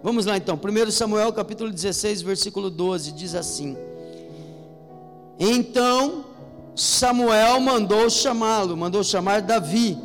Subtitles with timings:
[0.00, 3.76] Vamos lá então, 1 Samuel capítulo 16, versículo 12, diz assim:
[5.38, 6.24] Então
[6.76, 9.98] Samuel mandou chamá-lo, mandou chamar Davi,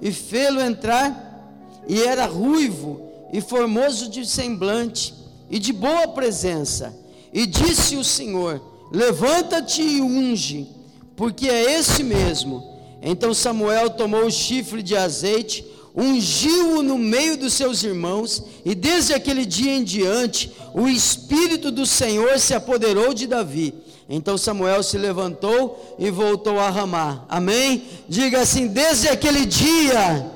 [0.00, 1.48] e fê-lo entrar,
[1.88, 3.00] e era ruivo
[3.32, 5.14] e formoso de semblante,
[5.48, 6.94] e de boa presença.
[7.32, 8.60] E disse o Senhor:
[8.92, 10.68] Levanta-te e unge,
[11.16, 12.62] porque é esse mesmo.
[13.00, 15.64] Então Samuel tomou o chifre de azeite,
[15.94, 21.84] ungiu-o no meio dos seus irmãos, e desde aquele dia em diante, o Espírito do
[21.84, 23.74] Senhor se apoderou de Davi.
[24.08, 27.24] Então Samuel se levantou e voltou a ramar.
[27.28, 27.84] Amém?
[28.08, 30.26] Diga assim: desde aquele dia,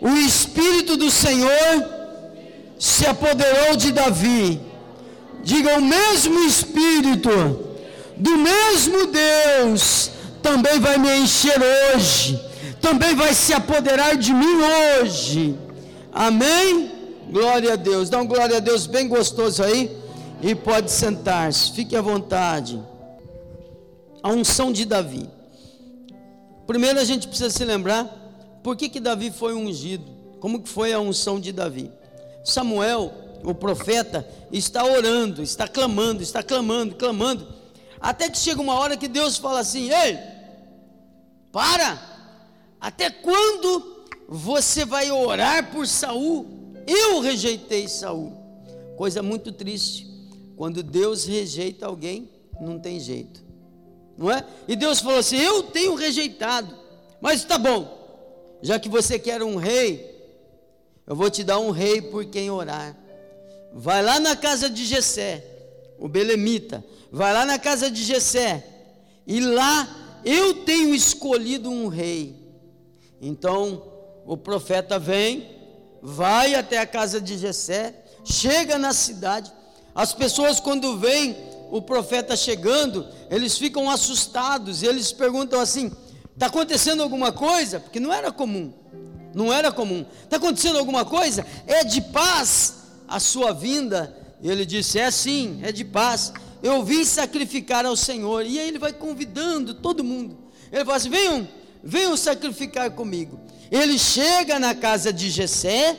[0.00, 1.84] o Espírito do Senhor
[2.78, 4.60] se apoderou de Davi.
[5.42, 7.30] Diga o mesmo Espírito,
[8.16, 10.10] do mesmo Deus,
[10.42, 11.58] também vai me encher
[11.94, 12.49] hoje
[12.80, 14.56] também vai se apoderar de mim
[15.00, 15.58] hoje.
[16.12, 16.90] Amém?
[17.30, 18.10] Glória a Deus.
[18.10, 19.96] Dá um glória a Deus bem gostoso aí.
[20.42, 21.72] E pode sentar-se.
[21.72, 22.82] Fique à vontade.
[24.22, 25.28] A unção de Davi.
[26.66, 28.04] Primeiro a gente precisa se lembrar
[28.62, 30.04] por que, que Davi foi ungido.
[30.40, 31.90] Como que foi a unção de Davi?
[32.44, 33.12] Samuel,
[33.44, 37.46] o profeta, está orando, está clamando, está clamando, clamando.
[38.00, 40.18] Até que chega uma hora que Deus fala assim: Ei,
[41.52, 42.09] para!
[42.80, 46.46] Até quando você vai orar por Saul?
[46.86, 48.32] Eu rejeitei Saul.
[48.96, 50.08] Coisa muito triste.
[50.56, 53.44] Quando Deus rejeita alguém, não tem jeito.
[54.16, 54.44] Não é?
[54.66, 56.74] E Deus falou assim: "Eu tenho rejeitado".
[57.20, 57.98] Mas tá bom.
[58.62, 60.10] Já que você quer um rei,
[61.06, 62.96] eu vou te dar um rei por quem orar.
[63.72, 65.44] Vai lá na casa de Jessé,
[65.98, 66.84] o belemita.
[67.10, 68.66] Vai lá na casa de Jessé.
[69.26, 72.40] E lá eu tenho escolhido um rei
[73.20, 73.82] então
[74.24, 75.48] o profeta vem,
[76.02, 79.52] vai até a casa de Jessé, chega na cidade.
[79.94, 81.36] As pessoas quando veem
[81.70, 85.92] o profeta chegando, eles ficam assustados, eles perguntam assim:
[86.32, 87.80] está acontecendo alguma coisa?
[87.80, 88.72] Porque não era comum,
[89.34, 90.04] não era comum.
[90.24, 91.46] Está acontecendo alguma coisa?
[91.66, 92.76] É de paz
[93.06, 94.16] a sua vinda?
[94.40, 96.32] E ele disse: É sim, é de paz.
[96.62, 98.44] Eu vim sacrificar ao Senhor.
[98.44, 100.38] E aí ele vai convidando todo mundo.
[100.72, 101.48] Ele fala assim: venham,
[101.82, 103.40] venham sacrificar comigo.
[103.70, 105.96] Ele chega na casa de Jessé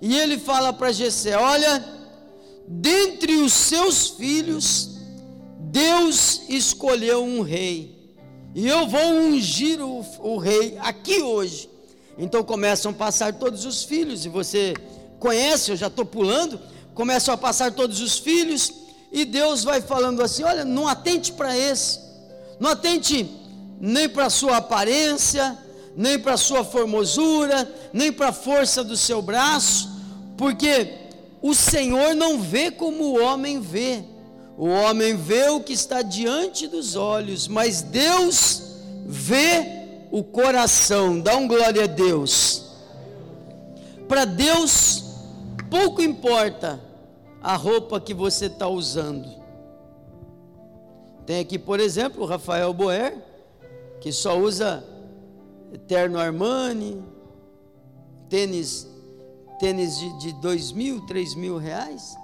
[0.00, 1.84] e ele fala para Jessé: Olha,
[2.68, 4.90] dentre os seus filhos,
[5.58, 8.14] Deus escolheu um rei,
[8.54, 11.70] e eu vou ungir o, o rei aqui hoje.
[12.16, 14.74] Então começam a passar todos os filhos, e você
[15.18, 16.60] conhece, eu já estou pulando.
[16.94, 18.72] Começam a passar todos os filhos,
[19.10, 21.98] e Deus vai falando assim: Olha, não atente para esse,
[22.60, 23.28] não atente
[23.80, 25.58] nem para a sua aparência,
[25.96, 29.90] nem para a sua formosura, nem para a força do seu braço,
[30.36, 30.94] porque
[31.40, 34.02] o Senhor não vê como o homem vê.
[34.56, 38.62] O homem vê o que está diante dos olhos, mas Deus
[39.04, 41.20] vê o coração.
[41.20, 42.64] Dá um glória a Deus.
[44.08, 45.04] Para Deus,
[45.68, 46.80] pouco importa
[47.42, 49.28] a roupa que você está usando.
[51.26, 53.16] Tem aqui, por exemplo, o Rafael Boer
[54.04, 54.84] que só usa
[55.88, 57.02] terno Armani,
[58.28, 58.86] tênis,
[59.58, 62.14] tênis de, de dois mil, três mil reais,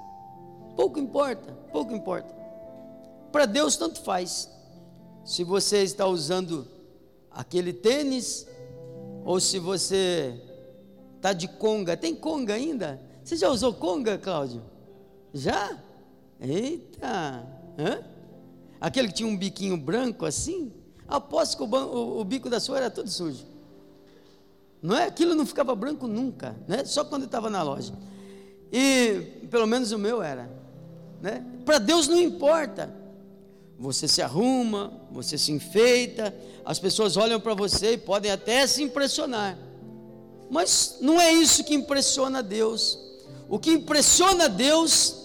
[0.76, 2.36] pouco importa, pouco importa.
[3.32, 4.50] Para Deus tanto faz.
[5.24, 6.68] Se você está usando
[7.30, 8.46] aquele tênis
[9.24, 10.38] ou se você
[11.16, 11.96] está de conga.
[11.96, 13.00] Tem conga ainda?
[13.24, 14.62] Você já usou conga, Cláudio?
[15.32, 15.78] Já?
[16.38, 17.42] Eita!
[17.78, 18.04] Hã?
[18.78, 20.78] Aquele que tinha um biquinho branco assim?
[21.10, 23.44] Aposto que o, o, o, bico da sua era todo sujo.
[24.80, 25.06] Não é?
[25.06, 26.84] Aquilo não ficava branco nunca, né?
[26.84, 27.92] Só quando estava na loja.
[28.72, 30.48] E pelo menos o meu era,
[31.20, 31.44] né?
[31.64, 32.94] Para Deus não importa.
[33.76, 36.34] Você se arruma, você se enfeita,
[36.64, 39.58] as pessoas olham para você e podem até se impressionar.
[40.48, 42.98] Mas não é isso que impressiona Deus.
[43.48, 45.16] O que impressiona Deus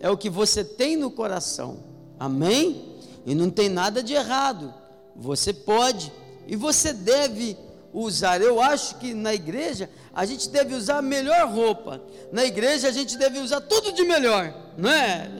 [0.00, 1.78] é o que você tem no coração.
[2.18, 2.84] Amém?
[3.24, 4.74] E não tem nada de errado.
[5.20, 6.10] Você pode
[6.46, 7.56] e você deve
[7.92, 8.40] usar.
[8.40, 12.00] Eu acho que na igreja a gente deve usar a melhor roupa.
[12.32, 15.30] Na igreja a gente deve usar tudo de melhor, não é?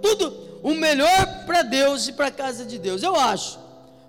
[0.00, 3.02] Tudo o melhor para Deus e para a casa de Deus.
[3.02, 3.58] Eu acho.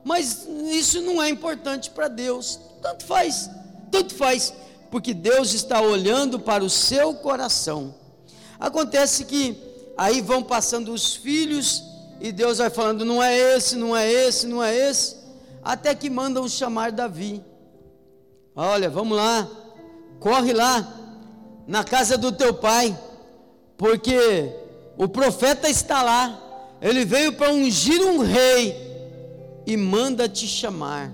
[0.01, 2.57] Mas isso não é importante para Deus.
[2.81, 3.49] Tanto faz,
[3.91, 4.53] tanto faz,
[4.89, 7.93] porque Deus está olhando para o seu coração.
[8.57, 9.57] Acontece que
[9.97, 11.83] aí vão passando os filhos
[12.21, 15.16] e Deus vai falando: não é esse, não é esse, não é esse
[15.67, 17.43] até que mandam chamar Davi.
[18.55, 19.45] Olha, vamos lá,
[20.17, 20.93] corre lá,
[21.67, 22.97] na casa do teu pai,
[23.75, 24.49] porque
[24.97, 26.41] o profeta está lá,
[26.81, 28.77] ele veio para ungir um rei
[29.65, 31.11] e manda te chamar.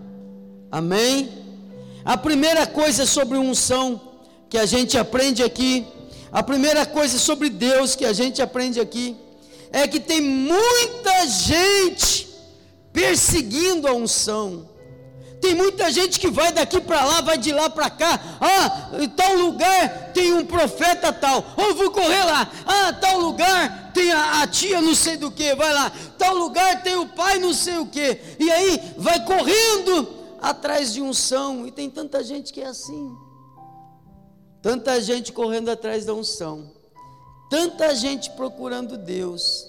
[0.72, 1.32] Amém?
[2.06, 4.00] A primeira coisa sobre unção
[4.48, 5.84] que a gente aprende aqui,
[6.32, 9.18] a primeira coisa sobre Deus que a gente aprende aqui,
[9.72, 12.33] é que tem muita gente
[12.94, 14.69] perseguindo a unção.
[15.42, 18.18] Tem muita gente que vai daqui para lá, vai de lá para cá.
[18.40, 21.44] Ah, em tal lugar tem um profeta tal.
[21.57, 22.50] Eu vou correr lá.
[22.66, 25.92] Ah, tal lugar tem a, a, tia não sei do que, vai lá.
[26.18, 28.22] Tal lugar tem o pai não sei o que.
[28.40, 30.07] E aí vai correndo
[30.42, 31.68] atrás de unção.
[31.68, 33.13] E tem tanta gente que é assim.
[34.62, 36.72] Tanta gente correndo atrás da unção.
[37.50, 39.68] Tanta gente procurando Deus.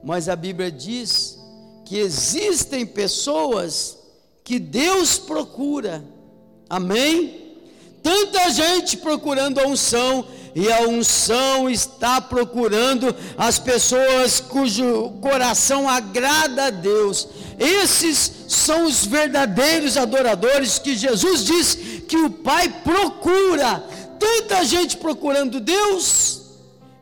[0.00, 1.41] Mas a Bíblia diz
[1.92, 3.98] que existem pessoas
[4.42, 6.02] que Deus procura.
[6.66, 7.52] Amém?
[8.02, 16.64] Tanta gente procurando a unção, e a unção está procurando as pessoas cujo coração agrada
[16.64, 17.28] a Deus.
[17.58, 21.74] Esses são os verdadeiros adoradores que Jesus diz
[22.08, 23.84] que o Pai procura.
[24.18, 26.40] Tanta gente procurando Deus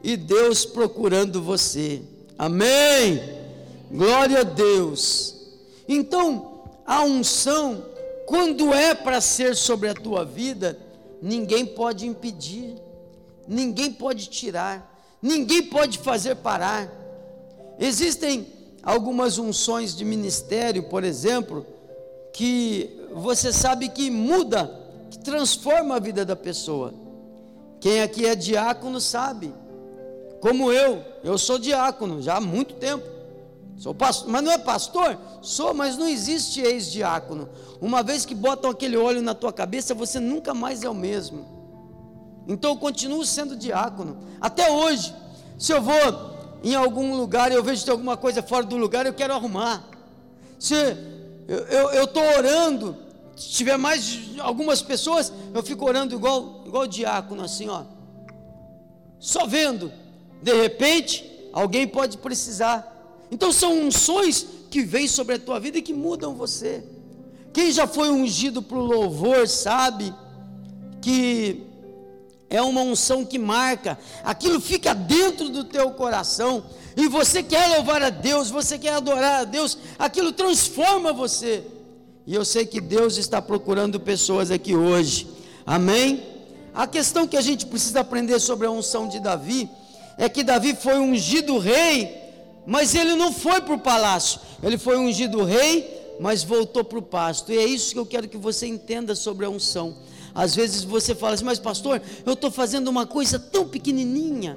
[0.02, 2.02] e Deus procurando você.
[2.36, 3.39] Amém.
[3.90, 5.34] Glória a Deus.
[5.88, 7.84] Então, a unção,
[8.26, 10.78] quando é para ser sobre a tua vida,
[11.20, 12.76] ninguém pode impedir,
[13.48, 16.88] ninguém pode tirar, ninguém pode fazer parar.
[17.78, 18.46] Existem
[18.82, 21.66] algumas unções de ministério, por exemplo,
[22.32, 24.72] que você sabe que muda,
[25.10, 26.94] que transforma a vida da pessoa.
[27.80, 29.52] Quem aqui é diácono sabe,
[30.40, 33.19] como eu, eu sou diácono já há muito tempo.
[33.80, 35.18] Sou pastor, mas não é pastor?
[35.40, 37.48] Sou, mas não existe ex-diácono.
[37.80, 41.46] Uma vez que botam aquele óleo na tua cabeça, você nunca mais é o mesmo.
[42.46, 44.18] Então eu continuo sendo diácono.
[44.38, 45.14] Até hoje,
[45.58, 45.94] se eu vou
[46.62, 49.32] em algum lugar e eu vejo que tem alguma coisa fora do lugar, eu quero
[49.32, 49.82] arrumar.
[50.58, 50.74] Se
[51.48, 52.94] eu estou orando,
[53.34, 57.84] se tiver mais algumas pessoas, eu fico orando igual, igual diácono, assim, ó.
[59.18, 59.90] Só vendo.
[60.42, 62.89] De repente, alguém pode precisar.
[63.30, 66.82] Então são unções que vêm sobre a tua vida e que mudam você.
[67.52, 70.14] Quem já foi ungido para o louvor sabe
[71.00, 71.62] que
[72.48, 76.64] é uma unção que marca, aquilo fica dentro do teu coração,
[76.96, 81.62] e você quer louvar a Deus, você quer adorar a Deus, aquilo transforma você.
[82.26, 85.28] E eu sei que Deus está procurando pessoas aqui hoje,
[85.64, 86.24] amém?
[86.74, 89.68] A questão que a gente precisa aprender sobre a unção de Davi
[90.18, 92.16] é que Davi foi ungido rei
[92.66, 97.02] mas ele não foi para o palácio, ele foi ungido rei, mas voltou para o
[97.02, 97.50] pasto.
[97.50, 99.96] E é isso que eu quero que você entenda sobre a unção.
[100.34, 104.56] Às vezes você fala assim, mas pastor, eu estou fazendo uma coisa tão pequenininha.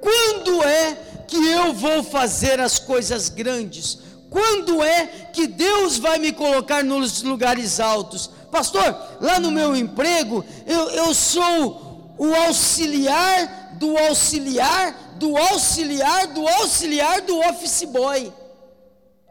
[0.00, 0.94] Quando é
[1.26, 3.98] que eu vou fazer as coisas grandes?
[4.30, 8.30] Quando é que Deus vai me colocar nos lugares altos?
[8.50, 16.48] Pastor, lá no meu emprego, eu, eu sou o auxiliar do auxiliar do auxiliar, do
[16.48, 18.32] auxiliar do office boy.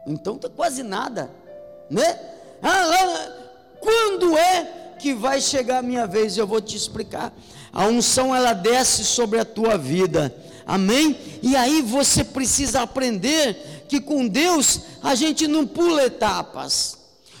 [0.06, 1.30] Então tá quase nada,
[1.90, 2.18] né?
[2.62, 3.28] Ah,
[3.78, 6.38] quando é que vai chegar a minha vez?
[6.38, 7.30] Eu vou te explicar.
[7.70, 10.34] A unção ela desce sobre a tua vida.
[10.64, 11.14] Amém?
[11.42, 16.96] E aí você precisa aprender que com Deus a gente não pula etapas.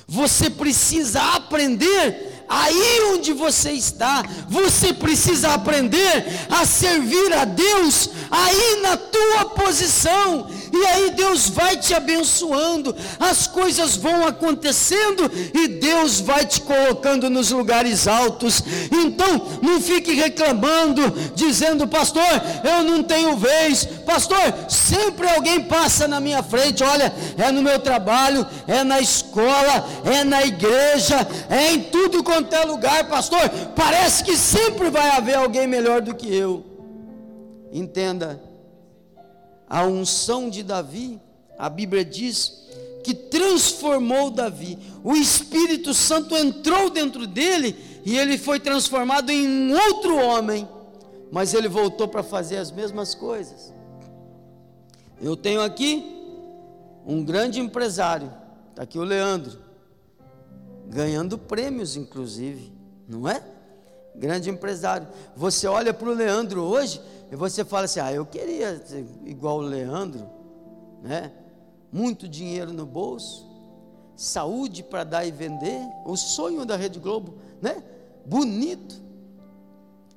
[0.06, 8.80] Você precisa aprender aí onde você está, você precisa aprender a servir a Deus aí
[8.82, 16.20] na tua posição, e aí Deus vai te abençoando, as coisas vão acontecendo e Deus
[16.20, 18.62] vai te colocando nos lugares altos.
[18.90, 22.22] Então, não fique reclamando, dizendo, pastor,
[22.64, 26.82] eu não tenho vez, pastor, sempre alguém passa na minha frente.
[26.82, 32.41] Olha, é no meu trabalho, é na escola, é na igreja, é em tudo quanto
[32.50, 33.40] é lugar, pastor.
[33.76, 36.64] Parece que sempre vai haver alguém melhor do que eu.
[37.72, 38.40] Entenda
[39.68, 41.18] a unção de Davi,
[41.58, 42.68] a Bíblia diz
[43.02, 44.78] que transformou Davi.
[45.02, 50.68] O Espírito Santo entrou dentro dele e ele foi transformado em outro homem,
[51.30, 53.72] mas ele voltou para fazer as mesmas coisas.
[55.20, 56.04] Eu tenho aqui
[57.06, 58.30] um grande empresário,
[58.70, 59.58] está aqui o Leandro,
[60.92, 62.72] ganhando prêmios, inclusive,
[63.08, 63.42] não é?
[64.14, 65.08] Grande empresário.
[65.34, 69.58] Você olha para o Leandro hoje, e você fala assim: ah, eu queria ser igual
[69.58, 70.28] o Leandro,
[71.02, 71.32] né?
[71.90, 73.46] Muito dinheiro no bolso,
[74.14, 77.82] saúde para dar e vender, o sonho da Rede Globo, né?
[78.26, 79.00] Bonito.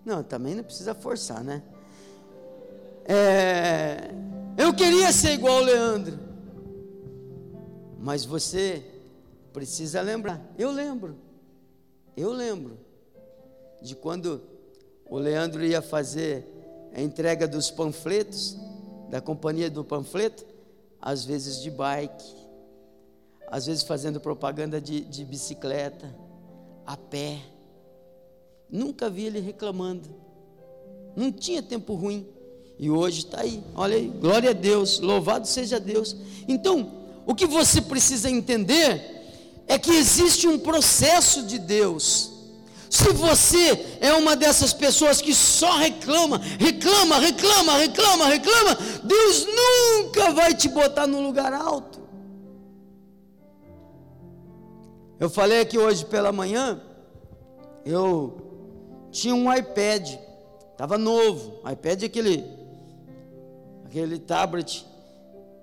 [0.04, 1.64] Não, também não precisa forçar, né?
[3.08, 4.12] é,
[4.58, 6.20] eu queria ser igual ao Leandro.
[8.00, 8.84] Mas você
[9.56, 10.46] precisa lembrar.
[10.58, 11.16] Eu lembro.
[12.18, 12.78] Eu lembro
[13.82, 14.42] de quando
[15.10, 16.46] o Leandro ia fazer
[16.94, 18.58] a entrega dos panfletos,
[19.10, 20.46] da companhia do panfleto,
[21.02, 22.36] às vezes de bike,
[23.48, 26.14] às vezes fazendo propaganda de, de bicicleta,
[26.86, 27.40] a pé.
[28.70, 30.10] Nunca vi ele reclamando.
[31.16, 32.28] Não tinha tempo ruim.
[32.78, 33.64] E hoje está aí.
[33.74, 34.10] Olha aí.
[34.10, 35.00] Glória a Deus.
[35.00, 36.14] Louvado seja Deus.
[36.46, 36.92] Então,
[37.26, 39.15] o que você precisa entender
[39.68, 42.32] é que existe um processo de Deus.
[42.90, 50.32] Se você é uma dessas pessoas que só reclama, reclama, reclama, reclama, reclama, Deus nunca
[50.32, 52.00] vai te botar no lugar alto.
[55.20, 56.82] Eu falei aqui hoje pela manhã,
[57.86, 58.38] eu
[59.12, 60.18] tinha um iPad,
[60.72, 62.46] estava novo, iPad é aquele,
[63.86, 64.86] aquele tablet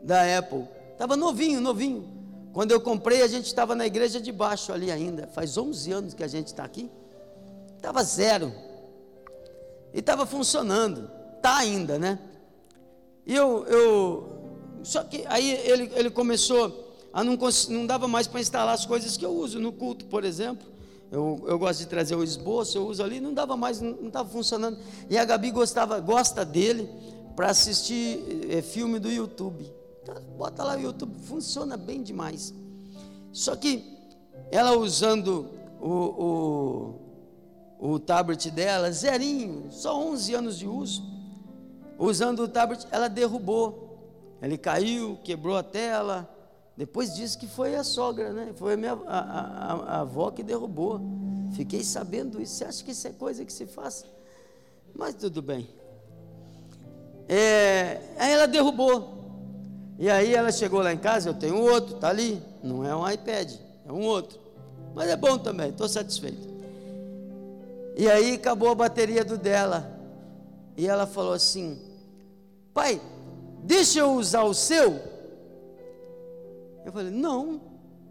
[0.02, 2.21] da Apple, estava novinho, novinho.
[2.52, 6.14] Quando eu comprei, a gente estava na igreja de baixo ali ainda, faz 11 anos
[6.14, 6.90] que a gente está aqui,
[7.76, 8.52] estava zero,
[9.92, 12.18] e estava funcionando, está ainda, né?
[13.26, 18.40] E eu, eu, só que aí ele, ele começou a não, não dava mais para
[18.40, 20.66] instalar as coisas que eu uso no culto, por exemplo.
[21.10, 24.28] Eu, eu gosto de trazer o esboço, eu uso ali, não dava mais, não estava
[24.28, 24.78] funcionando.
[25.10, 26.88] E a Gabi gostava, gosta dele
[27.36, 29.70] para assistir é, filme do YouTube.
[30.02, 32.52] Então, bota lá o YouTube, funciona bem demais.
[33.32, 33.98] Só que
[34.50, 35.48] ela usando
[35.80, 36.98] o,
[37.78, 41.02] o, o tablet dela, zerinho, só 11 anos de uso,
[41.98, 43.90] usando o tablet, ela derrubou.
[44.42, 46.28] Ele caiu, quebrou a tela,
[46.76, 48.52] depois disse que foi a sogra, né?
[48.56, 51.00] Foi a, minha, a, a, a avó que derrubou.
[51.52, 52.54] Fiquei sabendo isso.
[52.54, 54.04] Você acha que isso é coisa que se faz?
[54.94, 55.68] Mas tudo bem.
[57.28, 59.21] É, aí ela derrubou.
[60.02, 62.42] E aí ela chegou lá em casa, eu tenho outro, tá ali.
[62.60, 63.52] Não é um iPad,
[63.86, 64.40] é um outro.
[64.94, 66.50] Mas é bom também, estou satisfeito.
[67.96, 69.88] E aí acabou a bateria do dela.
[70.76, 71.80] E ela falou assim:
[72.74, 73.00] Pai,
[73.62, 75.12] deixa eu usar o seu
[76.84, 77.60] eu falei, não.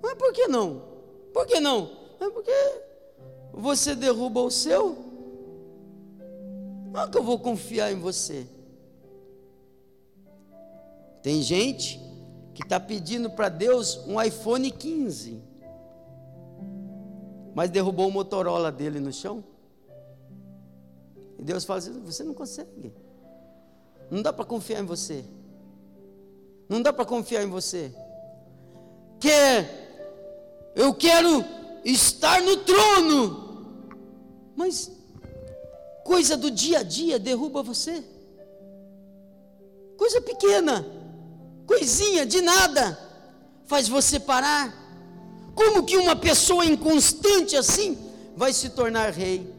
[0.01, 0.81] Mas por que não?
[1.33, 1.91] Por que não?
[2.19, 2.81] É porque
[3.53, 4.97] você derruba o seu.
[6.91, 8.45] Não é que eu vou confiar em você.
[11.21, 11.99] Tem gente
[12.53, 15.41] que está pedindo para Deus um iPhone 15,
[17.53, 19.43] mas derrubou o Motorola dele no chão.
[21.37, 22.93] E Deus fala assim: você não consegue.
[24.09, 25.23] Não dá para confiar em você.
[26.67, 27.93] Não dá para confiar em você
[29.21, 31.45] quer, eu quero
[31.85, 33.93] estar no trono,
[34.55, 34.91] mas
[36.03, 38.03] coisa do dia a dia derruba você,
[39.95, 40.83] coisa pequena,
[41.71, 42.99] coisinha de nada,
[43.65, 44.73] faz você parar.
[45.55, 47.97] Como que uma pessoa inconstante assim
[48.35, 49.49] vai se tornar rei?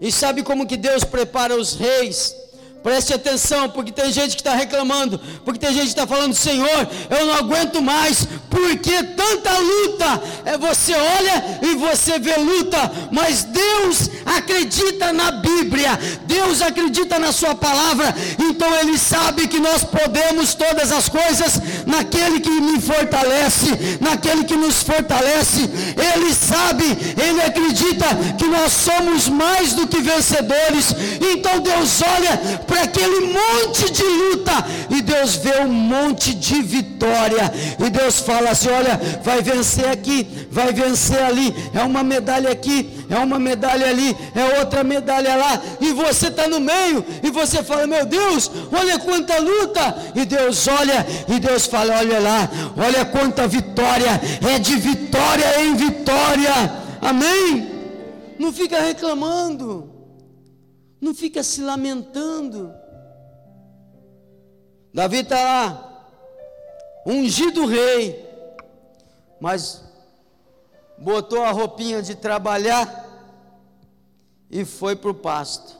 [0.00, 2.34] E sabe como que Deus prepara os reis?
[2.82, 6.88] Preste atenção, porque tem gente que está reclamando, porque tem gente que está falando, Senhor,
[7.10, 10.22] eu não aguento mais, porque tanta luta.
[10.46, 17.32] É você olha e você vê luta, mas Deus acredita na Bíblia, Deus acredita na
[17.32, 23.98] Sua palavra, então Ele sabe que nós podemos todas as coisas naquele que me fortalece,
[24.00, 25.68] naquele que nos fortalece.
[26.14, 26.84] Ele sabe,
[27.22, 28.06] Ele acredita
[28.38, 30.94] que nós somos mais do que vencedores.
[31.20, 34.52] Então Deus olha para aquele monte de luta
[34.90, 37.52] e Deus vê um monte de vitória.
[37.84, 41.52] E Deus fala assim: olha, vai vencer aqui, vai vencer ali.
[41.74, 45.60] É uma medalha aqui, é uma medalha ali, é outra medalha lá.
[45.80, 50.12] E você está no meio e você fala: meu Deus, olha quanta luta.
[50.14, 54.20] E Deus olha e Deus fala: olha lá, olha quanta vitória.
[54.48, 56.54] É de vitória em vitória.
[57.02, 57.68] Amém?
[58.38, 59.89] Não fica reclamando
[61.00, 62.72] não fica se lamentando.
[64.92, 66.12] Davi está lá,
[67.06, 68.28] ungido rei,
[69.40, 69.84] mas
[70.98, 73.08] botou a roupinha de trabalhar
[74.50, 75.78] e foi para o pasto.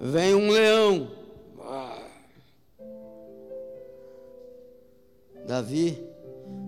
[0.00, 1.18] Vem um leão.
[5.46, 6.06] Davi,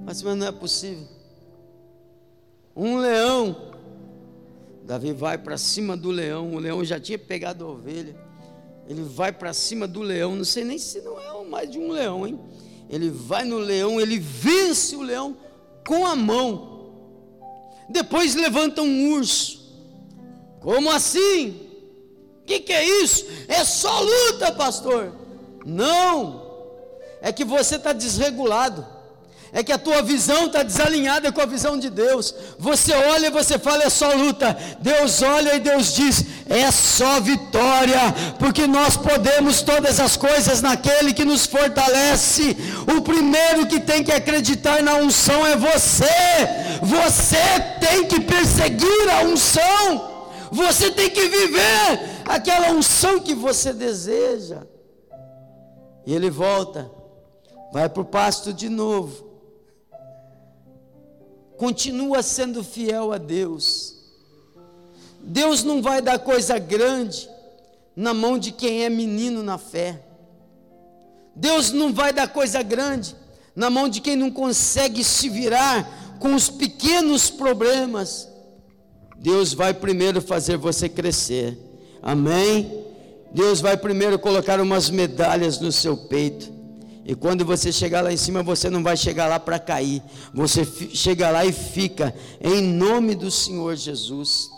[0.06, 1.06] mas, não é possível.
[2.74, 3.69] Um leão
[4.90, 8.16] Davi vai para cima do leão, o leão já tinha pegado a ovelha.
[8.88, 11.92] Ele vai para cima do leão, não sei nem se não é mais de um
[11.92, 12.40] leão, hein?
[12.88, 15.36] Ele vai no leão, ele vence o leão
[15.86, 16.90] com a mão.
[17.88, 19.80] Depois levanta um urso.
[20.60, 21.70] Como assim?
[22.44, 23.26] que, que é isso?
[23.46, 25.14] É só luta, pastor.
[25.64, 26.50] Não,
[27.22, 28.84] é que você está desregulado
[29.52, 32.34] é que a tua visão está desalinhada com a visão de Deus.
[32.58, 34.56] Você olha e você fala, é só luta.
[34.80, 38.00] Deus olha e Deus diz, é só vitória,
[38.38, 42.56] porque nós podemos todas as coisas naquele que nos fortalece.
[42.96, 46.06] O primeiro que tem que acreditar na unção é você.
[46.82, 47.36] Você
[47.80, 50.10] tem que perseguir a unção.
[50.52, 54.62] Você tem que viver aquela unção que você deseja.
[56.06, 56.90] E ele volta,
[57.72, 59.29] vai para o pasto de novo
[61.60, 63.94] continua sendo fiel a Deus.
[65.20, 67.28] Deus não vai dar coisa grande
[67.94, 70.00] na mão de quem é menino na fé.
[71.36, 73.14] Deus não vai dar coisa grande
[73.54, 78.26] na mão de quem não consegue se virar com os pequenos problemas.
[79.18, 81.58] Deus vai primeiro fazer você crescer.
[82.00, 82.86] Amém?
[83.32, 86.59] Deus vai primeiro colocar umas medalhas no seu peito.
[87.10, 90.00] E quando você chegar lá em cima, você não vai chegar lá para cair.
[90.32, 90.64] Você
[90.94, 94.48] chega lá e fica em nome do Senhor Jesus.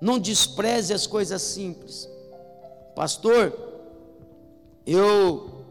[0.00, 2.08] Não despreze as coisas simples.
[2.94, 3.52] Pastor,
[4.86, 5.64] eu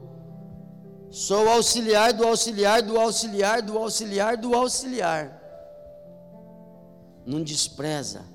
[1.10, 5.42] sou auxiliar do auxiliar do auxiliar do auxiliar do auxiliar.
[7.26, 8.26] Não despreza.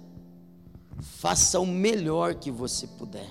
[1.19, 3.29] Faça o melhor que você puder.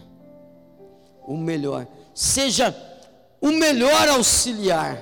[1.26, 1.88] O melhor.
[2.14, 2.94] Seja
[3.46, 5.00] o melhor auxiliar.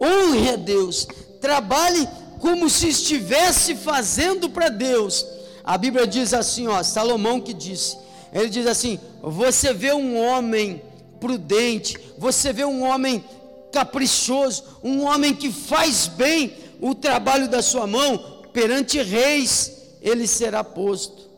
[0.00, 1.08] Honre a Deus,
[1.40, 5.26] trabalhe como se estivesse fazendo para Deus.
[5.64, 7.98] A Bíblia diz assim, ó, Salomão que disse,
[8.32, 10.80] ele diz assim: você vê um homem
[11.18, 13.24] prudente, você vê um homem
[13.72, 20.62] caprichoso, um homem que faz bem o trabalho da sua mão, perante reis ele será
[20.62, 21.28] posto.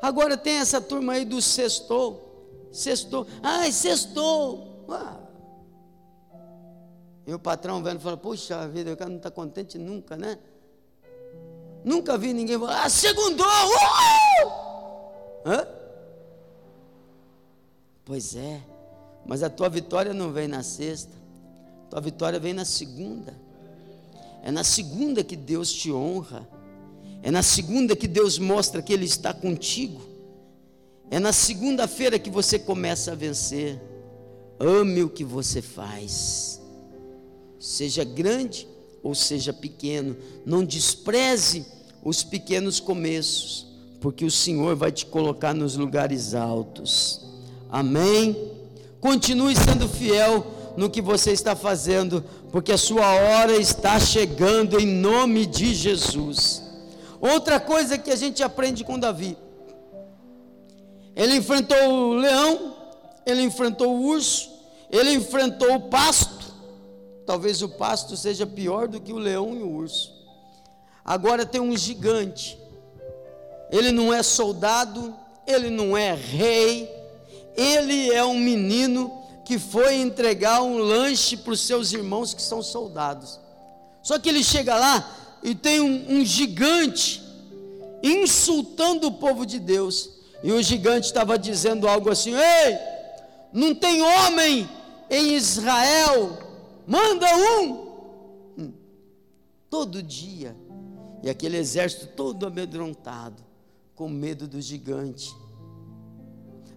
[0.00, 4.67] Agora tem essa turma aí do sextou, sextou, ai, sextou,
[7.26, 10.38] E o patrão vendo fala, puxa vida, o cara não está contente nunca, né?
[11.84, 13.46] Nunca vi ninguém falar, ah, segundou!
[13.46, 14.48] Uh!
[15.44, 15.68] Hã?
[18.04, 18.62] Pois é,
[19.26, 21.12] mas a tua vitória não vem na sexta,
[21.90, 23.34] tua vitória vem na segunda.
[24.42, 26.48] É na segunda que Deus te honra.
[27.22, 30.00] É na segunda que Deus mostra que Ele está contigo.
[31.10, 33.80] É na segunda-feira que você começa a vencer.
[34.60, 36.60] Ame o que você faz,
[37.58, 38.66] seja grande
[39.02, 41.64] ou seja pequeno, não despreze
[42.02, 43.66] os pequenos começos,
[44.00, 47.20] porque o Senhor vai te colocar nos lugares altos.
[47.70, 48.36] Amém?
[49.00, 54.86] Continue sendo fiel no que você está fazendo, porque a sua hora está chegando em
[54.86, 56.62] nome de Jesus.
[57.20, 59.36] Outra coisa que a gente aprende com Davi,
[61.16, 62.76] ele enfrentou o leão,
[63.26, 64.47] ele enfrentou o urso,
[64.90, 66.46] ele enfrentou o pasto.
[67.26, 70.12] Talvez o pasto seja pior do que o leão e o urso.
[71.04, 72.58] Agora tem um gigante.
[73.70, 75.14] Ele não é soldado,
[75.46, 76.90] ele não é rei,
[77.54, 79.12] ele é um menino
[79.44, 83.38] que foi entregar um lanche para os seus irmãos que são soldados.
[84.02, 87.22] Só que ele chega lá e tem um, um gigante
[88.02, 90.10] insultando o povo de Deus.
[90.42, 92.78] E o gigante estava dizendo algo assim: Ei,
[93.52, 94.68] não tem homem
[95.10, 96.38] em Israel,
[96.86, 97.72] manda um.
[98.58, 98.72] Hum.
[99.70, 100.56] Todo dia.
[101.22, 103.42] E aquele exército todo amedrontado,
[103.94, 105.34] com medo do gigante.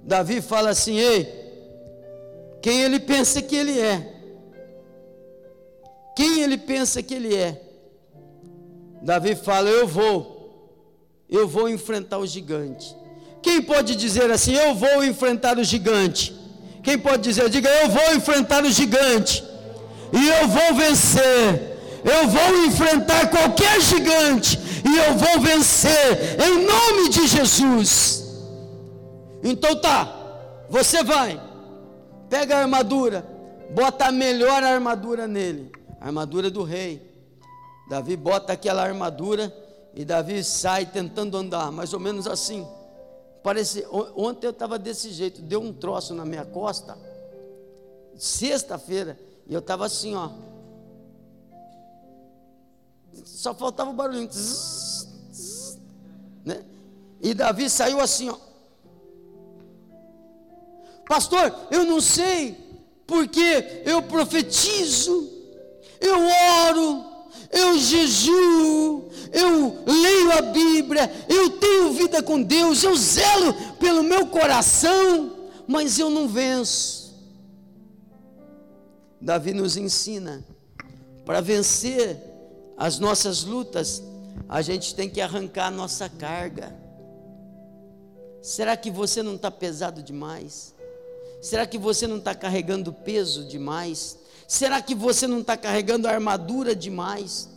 [0.03, 1.27] Davi fala assim: Ei,
[2.61, 4.21] quem ele pensa que ele é?
[6.15, 7.61] Quem ele pensa que ele é?
[9.01, 12.95] Davi fala: Eu vou, eu vou enfrentar o gigante.
[13.41, 16.40] Quem pode dizer assim: Eu vou enfrentar o gigante?
[16.83, 17.49] Quem pode dizer?
[17.49, 19.43] Diga, eu vou enfrentar o gigante.
[20.11, 21.71] E eu vou vencer.
[22.03, 24.59] Eu vou enfrentar qualquer gigante.
[24.83, 26.37] E eu vou vencer.
[26.41, 28.25] Em nome de Jesus.
[29.43, 30.17] Então tá.
[30.69, 31.39] Você vai.
[32.29, 33.25] Pega a armadura.
[33.69, 35.71] Bota a melhor armadura nele.
[35.99, 37.09] A armadura do rei.
[37.89, 39.53] Davi bota aquela armadura.
[39.93, 41.71] E Davi sai tentando andar.
[41.71, 42.65] Mais ou menos assim.
[43.43, 46.97] Parece, ontem eu estava desse jeito, deu um troço na minha costa,
[48.15, 50.29] sexta-feira, e eu estava assim, ó.
[53.25, 54.29] Só faltava o barulhinho.
[56.45, 56.63] Né?
[57.19, 58.37] E Davi saiu assim, ó.
[61.07, 62.57] Pastor, eu não sei,
[63.07, 65.29] porque eu profetizo,
[65.99, 66.17] eu
[66.69, 67.10] oro,
[67.51, 74.27] eu jejuo, eu leio a Bíblia, eu tenho vida com Deus, eu zelo pelo meu
[74.27, 77.13] coração, mas eu não venço.
[79.19, 80.43] Davi nos ensina,
[81.25, 82.17] para vencer
[82.77, 84.01] as nossas lutas,
[84.49, 86.75] a gente tem que arrancar a nossa carga.
[88.41, 90.73] Será que você não está pesado demais?
[91.41, 94.17] Será que você não está carregando peso demais?
[94.51, 97.47] Será que você não está carregando armadura demais?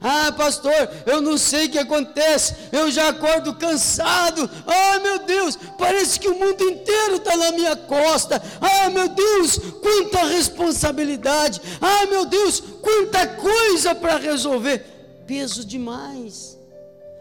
[0.00, 0.72] Ah, pastor,
[1.04, 4.48] eu não sei o que acontece, eu já acordo cansado.
[4.64, 8.40] Ah, meu Deus, parece que o mundo inteiro está na minha costa.
[8.60, 11.60] Ah, meu Deus, quanta responsabilidade.
[11.80, 14.78] Ah, meu Deus, quanta coisa para resolver.
[15.26, 16.56] Peso demais.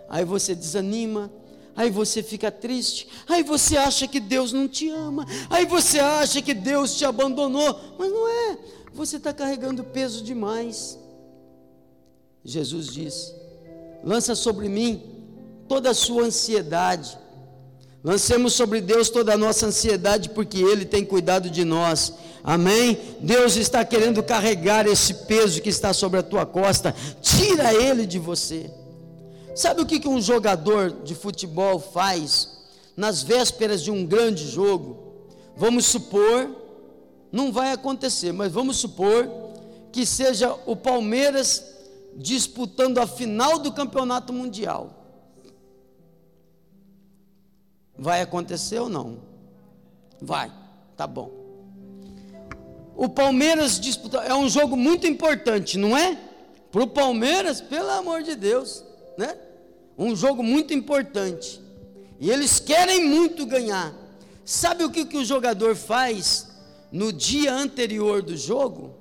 [0.07, 1.31] Aí você desanima,
[1.75, 6.39] aí você fica triste, aí você acha que Deus não te ama, aí você acha
[6.39, 8.57] que Deus te abandonou, mas não é,
[8.93, 10.99] você está carregando peso demais.
[12.43, 13.34] Jesus disse:
[14.03, 15.01] lança sobre mim
[15.67, 17.17] toda a sua ansiedade.
[18.03, 22.13] Lancemos sobre Deus toda a nossa ansiedade, porque Ele tem cuidado de nós.
[22.43, 22.99] Amém?
[23.21, 26.93] Deus está querendo carregar esse peso que está sobre a tua costa.
[27.21, 28.69] Tira ele de você.
[29.56, 32.49] Sabe o que, que um jogador de futebol faz
[32.97, 34.97] nas vésperas de um grande jogo?
[35.56, 36.49] Vamos supor,
[37.33, 39.27] não vai acontecer, mas vamos supor
[39.91, 41.65] que seja o Palmeiras
[42.15, 45.03] disputando a final do campeonato mundial.
[47.97, 49.17] Vai acontecer ou não?
[50.21, 50.51] Vai,
[50.95, 51.31] tá bom.
[52.95, 56.15] O Palmeiras disputa, é um jogo muito importante, não é?
[56.71, 58.83] Para o Palmeiras, pelo amor de Deus,
[59.17, 59.35] né?
[59.97, 61.59] Um jogo muito importante.
[62.19, 63.91] E eles querem muito ganhar.
[64.45, 66.52] Sabe o que, que o jogador faz
[66.93, 68.93] no dia anterior do jogo?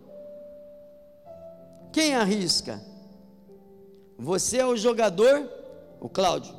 [1.93, 2.83] Quem arrisca?
[4.19, 5.47] Você é o jogador,
[6.01, 6.55] o Cláudio.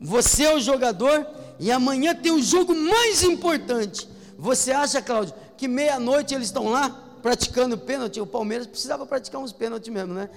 [0.00, 1.26] Você é o jogador
[1.58, 4.08] e amanhã tem o jogo mais importante.
[4.38, 6.88] Você acha, Cláudio, que meia-noite eles estão lá
[7.20, 8.20] praticando pênalti?
[8.20, 10.30] O Palmeiras precisava praticar uns pênaltis mesmo, né?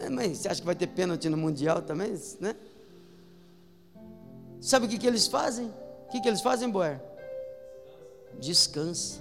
[0.00, 2.56] É, mas você acha que vai ter pênalti no Mundial também, né?
[4.58, 5.66] Sabe o que, que eles fazem?
[6.06, 7.00] O que, que eles fazem, Boer?
[8.40, 9.20] Descansa.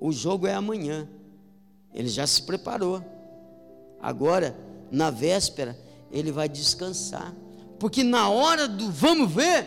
[0.00, 1.08] O jogo é amanhã.
[1.94, 3.02] Ele já se preparou.
[4.00, 4.56] Agora,
[4.90, 5.78] na véspera,
[6.10, 7.32] ele vai descansar.
[7.78, 9.66] Porque na hora do vamos ver,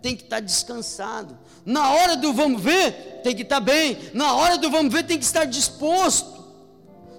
[0.00, 1.38] tem que estar tá descansado.
[1.64, 3.98] Na hora do vamos ver, tem que estar tá bem.
[4.12, 6.44] Na hora do vamos ver, tem que estar disposto.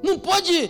[0.01, 0.69] Não pode.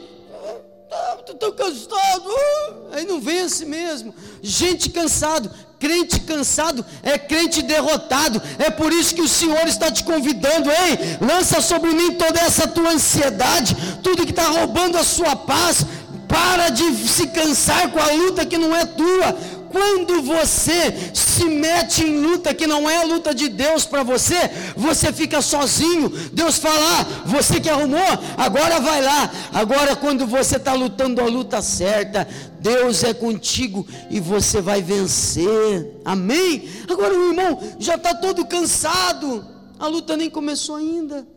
[1.27, 2.29] Estou ah, cansado.
[2.29, 4.13] Uh, aí não vence mesmo.
[4.41, 5.51] Gente cansado,
[5.83, 8.41] crente cansado é crente derrotado.
[8.57, 12.65] É por isso que o Senhor está te convidando, ei, lança sobre mim toda essa
[12.65, 15.85] tua ansiedade, tudo que está roubando a sua paz.
[16.25, 19.37] Para de se cansar com a luta que não é tua.
[19.73, 24.35] Quando você se mete em luta que não é a luta de Deus para você,
[24.77, 26.09] você fica sozinho.
[26.31, 27.99] Deus fala: ah, você que arrumou,
[28.37, 29.31] agora vai lá.
[29.51, 32.27] Agora, quando você está lutando a luta certa,
[32.59, 35.99] Deus é contigo e você vai vencer.
[36.05, 36.69] Amém?
[36.87, 39.43] Agora o irmão já está todo cansado,
[39.79, 41.27] a luta nem começou ainda.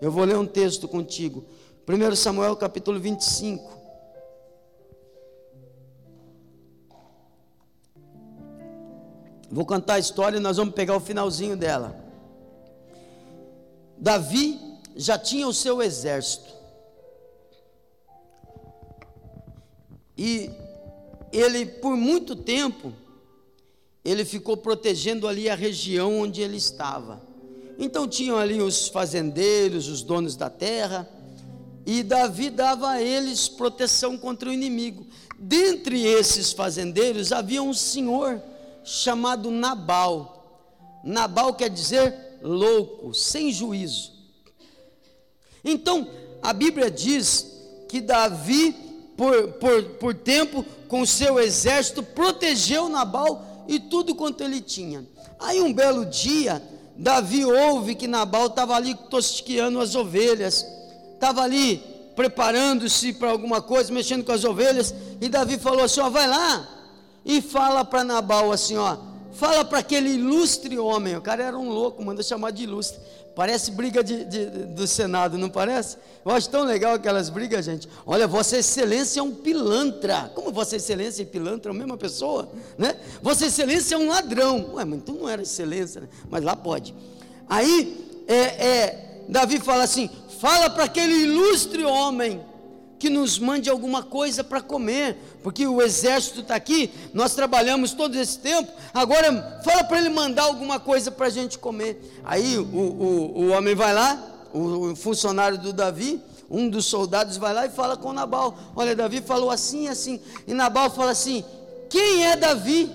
[0.00, 1.44] Eu vou ler um texto contigo.
[1.88, 3.81] 1 Samuel capítulo 25.
[9.52, 11.94] Vou contar a história e nós vamos pegar o finalzinho dela.
[13.98, 14.58] Davi
[14.96, 16.50] já tinha o seu exército.
[20.16, 20.50] E
[21.30, 22.94] ele, por muito tempo,
[24.02, 27.20] ele ficou protegendo ali a região onde ele estava.
[27.78, 31.06] Então tinham ali os fazendeiros, os donos da terra,
[31.84, 35.06] e Davi dava a eles proteção contra o inimigo.
[35.38, 38.40] Dentre esses fazendeiros havia um senhor
[38.84, 40.60] chamado Nabal.
[41.04, 44.12] Nabal quer dizer louco, sem juízo.
[45.64, 46.08] Então,
[46.42, 47.46] a Bíblia diz
[47.88, 48.72] que Davi,
[49.16, 55.06] por, por, por tempo, com seu exército, protegeu Nabal e tudo quanto ele tinha.
[55.38, 56.62] Aí, um belo dia,
[56.96, 60.66] Davi ouve que Nabal estava ali tosquiando as ovelhas,
[61.14, 61.82] estava ali
[62.14, 66.68] preparando-se para alguma coisa, mexendo com as ovelhas, e Davi falou assim: ó, vai lá,
[67.24, 68.96] e fala para Nabal assim, ó,
[69.32, 73.00] fala para aquele ilustre homem, o cara era um louco, manda chamar de ilustre,
[73.34, 75.96] parece briga de, de, do Senado, não parece?
[76.24, 80.76] Eu acho tão legal aquelas brigas, gente, olha, Vossa Excelência é um pilantra, como Vossa
[80.76, 82.96] Excelência e pilantra é a mesma pessoa, né?
[83.22, 86.08] Vossa Excelência é um ladrão, ué, mas então não era excelência, né?
[86.30, 86.94] mas lá pode,
[87.48, 92.40] aí, é, é Davi fala assim: fala para aquele ilustre homem
[93.02, 98.14] que nos mande alguma coisa para comer, porque o exército está aqui, nós trabalhamos todo
[98.14, 102.00] esse tempo, agora fala para ele mandar alguma coisa para a gente comer.
[102.22, 107.36] Aí o, o, o homem vai lá, o, o funcionário do Davi, um dos soldados
[107.36, 110.20] vai lá e fala com Nabal: Olha, Davi falou assim, assim.
[110.46, 111.44] E Nabal fala assim:
[111.90, 112.88] Quem é Davi?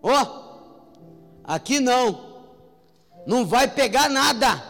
[0.00, 2.20] Ó, oh, aqui não,
[3.26, 4.62] não vai pegar nada.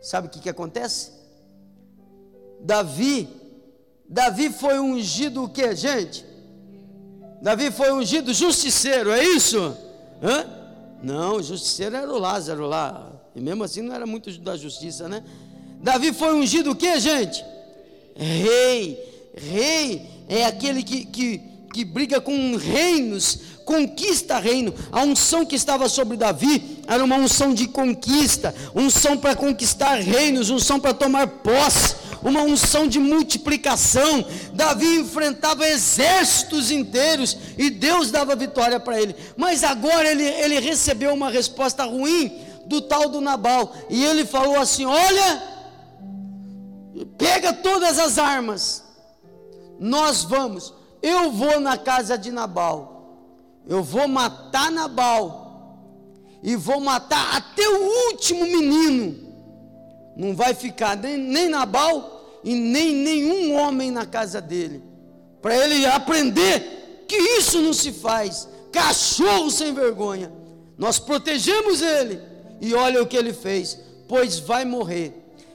[0.00, 1.23] Sabe o que, que acontece?
[2.64, 3.28] Davi,
[4.08, 6.24] Davi foi ungido o que, gente?
[7.42, 9.76] Davi foi ungido justiceiro, é isso?
[10.22, 10.46] Hã?
[11.02, 15.22] Não, justiceiro era o Lázaro lá, e mesmo assim não era muito da justiça, né?
[15.82, 17.44] Davi foi ungido o que, gente?
[18.16, 18.98] Rei.
[19.36, 24.72] Rei é aquele que, que, que briga com reinos, conquista reino.
[24.90, 30.48] A unção que estava sobre Davi era uma unção de conquista, unção para conquistar reinos,
[30.48, 34.24] unção para tomar posse uma unção de multiplicação.
[34.54, 39.14] Davi enfrentava exércitos inteiros e Deus dava vitória para ele.
[39.36, 43.74] Mas agora ele, ele recebeu uma resposta ruim do tal do Nabal.
[43.90, 45.42] E ele falou assim: Olha,
[47.18, 48.82] pega todas as armas,
[49.78, 50.72] nós vamos.
[51.02, 53.18] Eu vou na casa de Nabal,
[53.68, 55.76] eu vou matar Nabal,
[56.42, 59.22] e vou matar até o último menino.
[60.16, 62.13] Não vai ficar nem, nem Nabal
[62.44, 64.82] e nem nenhum homem na casa dele,
[65.40, 68.48] para ele aprender que isso não se faz.
[68.70, 70.30] Cachorro sem vergonha.
[70.76, 72.20] Nós protegemos ele,
[72.60, 75.14] e olha o que ele fez, pois vai morrer.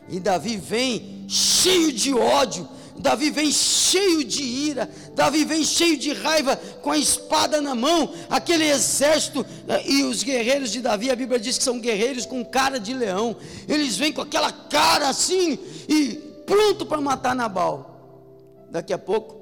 [0.10, 6.12] E Davi vem cheio de ódio, Davi vem cheio de ira, Davi vem cheio de
[6.14, 11.16] raiva, com a espada na mão, aquele exército, eh, e os guerreiros de Davi, a
[11.16, 13.36] Bíblia diz que são guerreiros com cara de leão,
[13.68, 18.66] eles vêm com aquela cara assim, e pronto para matar Nabal.
[18.72, 19.36] Daqui a pouco,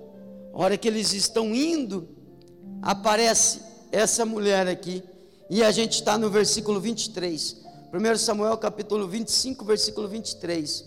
[0.54, 2.10] hora que eles estão indo,
[2.82, 3.62] aparece
[3.94, 5.02] essa mulher aqui,
[5.50, 7.64] e a gente está no versículo 23.
[7.94, 10.84] 1 Samuel capítulo 25, versículo 23.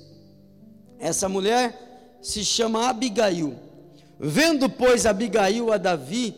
[0.99, 3.57] Essa mulher se chama Abigail.
[4.19, 6.37] Vendo, pois, Abigail a Davi,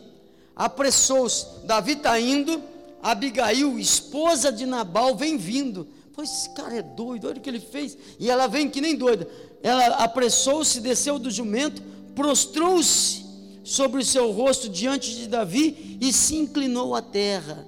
[0.55, 1.45] apressou-se.
[1.65, 2.63] Davi está indo,
[3.01, 5.85] Abigail, esposa de Nabal, vem vindo.
[6.13, 7.97] Pois esse cara é doido, olha o que ele fez.
[8.17, 9.27] E ela vem que nem doida
[9.63, 11.81] ela apressou-se, desceu do jumento,
[12.13, 13.23] prostrou-se
[13.63, 17.65] sobre o seu rosto diante de Davi e se inclinou à terra.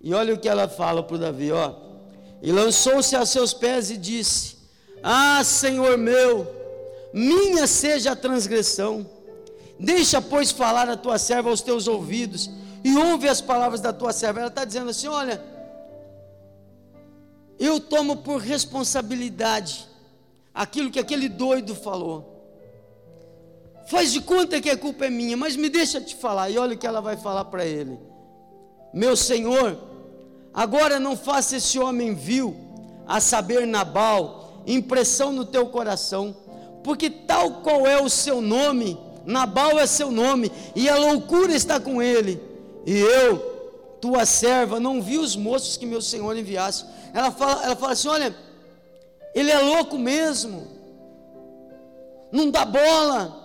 [0.00, 1.74] E olha o que ela fala para Davi, ó.
[2.40, 4.56] E lançou-se a seus pés e disse:
[5.02, 6.46] Ah, Senhor meu,
[7.12, 9.04] minha seja a transgressão.
[9.80, 12.48] Deixa, pois, falar a tua serva aos teus ouvidos
[12.84, 14.40] e ouve as palavras da tua serva.
[14.40, 15.42] Ela está dizendo assim: Olha,
[17.58, 19.88] eu tomo por responsabilidade
[20.54, 22.32] aquilo que aquele doido falou.
[23.86, 26.48] Faz de conta que a culpa é minha, mas me deixa te falar.
[26.48, 27.98] E olha o que ela vai falar para ele:
[28.92, 29.76] Meu senhor,
[30.52, 32.56] agora não faça esse homem vil,
[33.06, 36.34] a saber, Nabal, impressão no teu coração,
[36.82, 41.78] porque tal qual é o seu nome, Nabal é seu nome, e a loucura está
[41.78, 42.40] com ele.
[42.86, 43.38] E eu,
[44.00, 46.86] tua serva, não vi os moços que meu senhor enviasse.
[47.12, 48.34] Ela fala, ela fala assim: olha
[49.34, 50.68] ele é louco mesmo.
[52.30, 53.42] Não dá bola.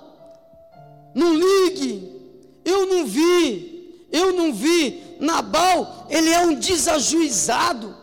[1.14, 2.22] Não ligue.
[2.64, 4.08] Eu não vi.
[4.12, 5.04] Eu não vi.
[5.20, 7.96] Nabal, ele é um desajuizado.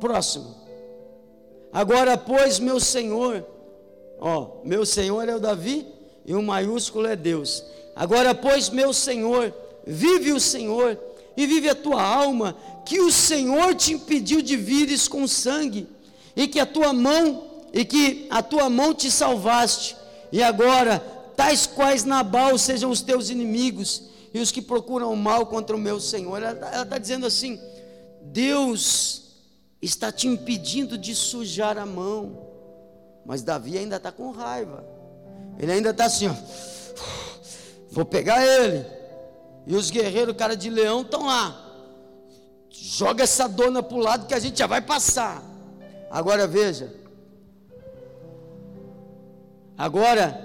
[0.00, 0.56] Próximo.
[1.72, 3.44] Agora, pois, meu Senhor,
[4.18, 5.86] ó, meu Senhor é o Davi
[6.24, 7.64] e o maiúsculo é Deus.
[7.94, 9.54] Agora, pois, meu Senhor,
[9.86, 10.98] vive o Senhor
[11.36, 15.86] e vive a tua alma, que o Senhor te impediu de vires com sangue
[16.36, 19.96] e que a tua mão, e que a tua mão te salvaste,
[20.30, 20.98] e agora,
[21.34, 24.02] tais quais Nabal sejam os teus inimigos,
[24.34, 26.42] e os que procuram o mal contra o meu Senhor.
[26.42, 27.58] Ela está tá dizendo assim:
[28.20, 29.22] Deus
[29.80, 32.38] está te impedindo de sujar a mão,
[33.24, 34.84] mas Davi ainda está com raiva,
[35.58, 36.34] ele ainda está assim, ó,
[37.90, 38.84] vou pegar ele,
[39.66, 41.62] e os guerreiros, cara de leão, estão lá.
[42.68, 45.42] Joga essa dona para o lado que a gente já vai passar.
[46.10, 46.92] Agora veja.
[49.76, 50.40] Agora,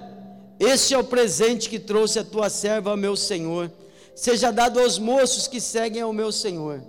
[0.58, 3.70] este é o presente que trouxe a tua serva ao meu senhor.
[4.14, 6.82] Seja dado aos moços que seguem ao meu senhor.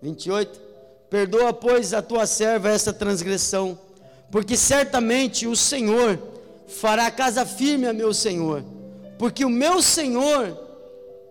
[0.00, 0.60] 28.
[1.10, 3.78] Perdoa, pois, a tua serva esta transgressão,
[4.30, 6.18] porque certamente o Senhor
[6.66, 8.62] fará casa firme a meu senhor,
[9.18, 10.54] porque o meu senhor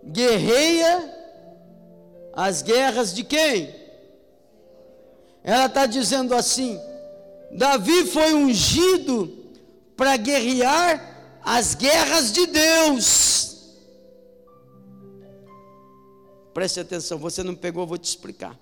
[0.04, 1.14] guerreia
[2.32, 3.74] as guerras de quem?
[5.48, 6.78] Ela está dizendo assim:
[7.50, 9.34] Davi foi ungido
[9.96, 13.78] para guerrear as guerras de Deus.
[16.52, 18.58] Preste atenção, você não pegou, vou te explicar.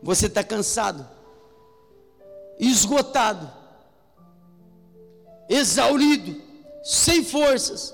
[0.00, 1.04] Você está cansado,
[2.56, 3.50] esgotado,
[5.48, 6.40] exaurido,
[6.84, 7.92] sem forças,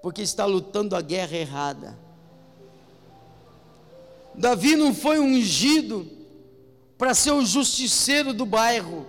[0.00, 1.98] porque está lutando a guerra errada.
[4.34, 6.15] Davi não foi ungido
[6.98, 9.06] para ser o justiceiro do bairro.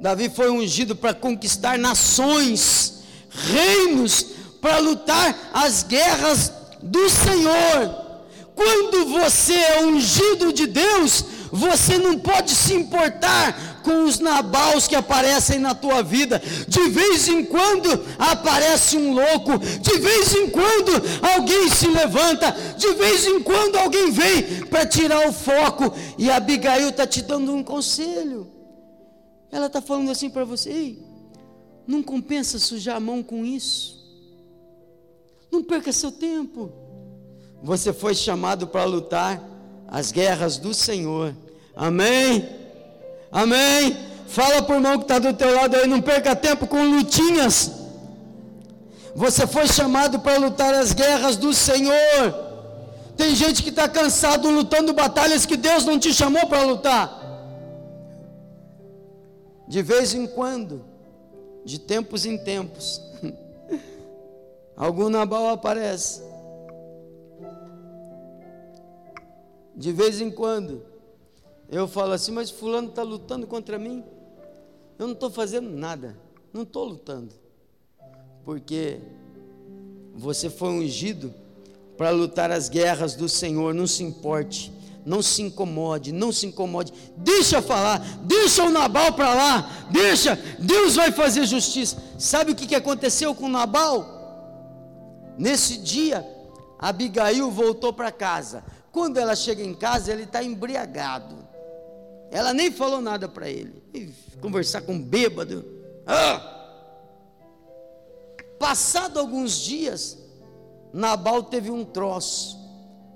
[0.00, 4.26] Davi foi ungido para conquistar nações, reinos,
[4.60, 8.06] para lutar as guerras do Senhor.
[8.54, 14.94] Quando você é ungido de Deus, você não pode se importar com os nabaus que
[14.94, 16.42] aparecem na tua vida.
[16.68, 22.92] De vez em quando aparece um louco, de vez em quando alguém se levanta, de
[22.92, 25.94] vez em quando alguém vem para tirar o foco.
[26.18, 28.46] E Abigail está te dando um conselho.
[29.50, 31.02] Ela está falando assim para você: Ei,
[31.86, 33.96] não compensa sujar a mão com isso.
[35.50, 36.70] Não perca seu tempo.
[37.62, 39.42] Você foi chamado para lutar
[39.88, 41.34] as guerras do Senhor.
[41.74, 42.67] Amém?
[43.30, 43.96] Amém?
[44.26, 47.72] Fala por irmão que está do teu lado aí, não perca tempo com lutinhas.
[49.14, 51.94] Você foi chamado para lutar as guerras do Senhor.
[53.16, 57.16] Tem gente que está cansado lutando batalhas que Deus não te chamou para lutar.
[59.66, 60.84] De vez em quando,
[61.64, 63.02] de tempos em tempos,
[64.76, 66.28] algum Nabal aparece
[69.78, 70.84] De vez em quando,
[71.70, 74.02] eu falo assim, mas fulano está lutando contra mim.
[74.98, 76.18] Eu não estou fazendo nada,
[76.52, 77.34] não estou lutando.
[78.44, 79.00] Porque
[80.14, 81.32] você foi ungido
[81.96, 84.72] para lutar as guerras do Senhor, não se importe,
[85.04, 90.96] não se incomode, não se incomode, deixa falar, deixa o Nabal para lá, deixa, Deus
[90.96, 91.96] vai fazer justiça.
[92.18, 94.16] Sabe o que, aconteceu com Nabal?
[95.36, 96.26] Nesse dia,
[96.78, 101.47] Abigail voltou para casa, quando ela chega em casa, ele está embriagado.
[102.30, 103.82] Ela nem falou nada para ele.
[104.40, 105.64] Conversar com um bêbado.
[106.06, 106.56] Ah!
[108.58, 110.18] Passado alguns dias,
[110.92, 112.58] Nabal teve um troço.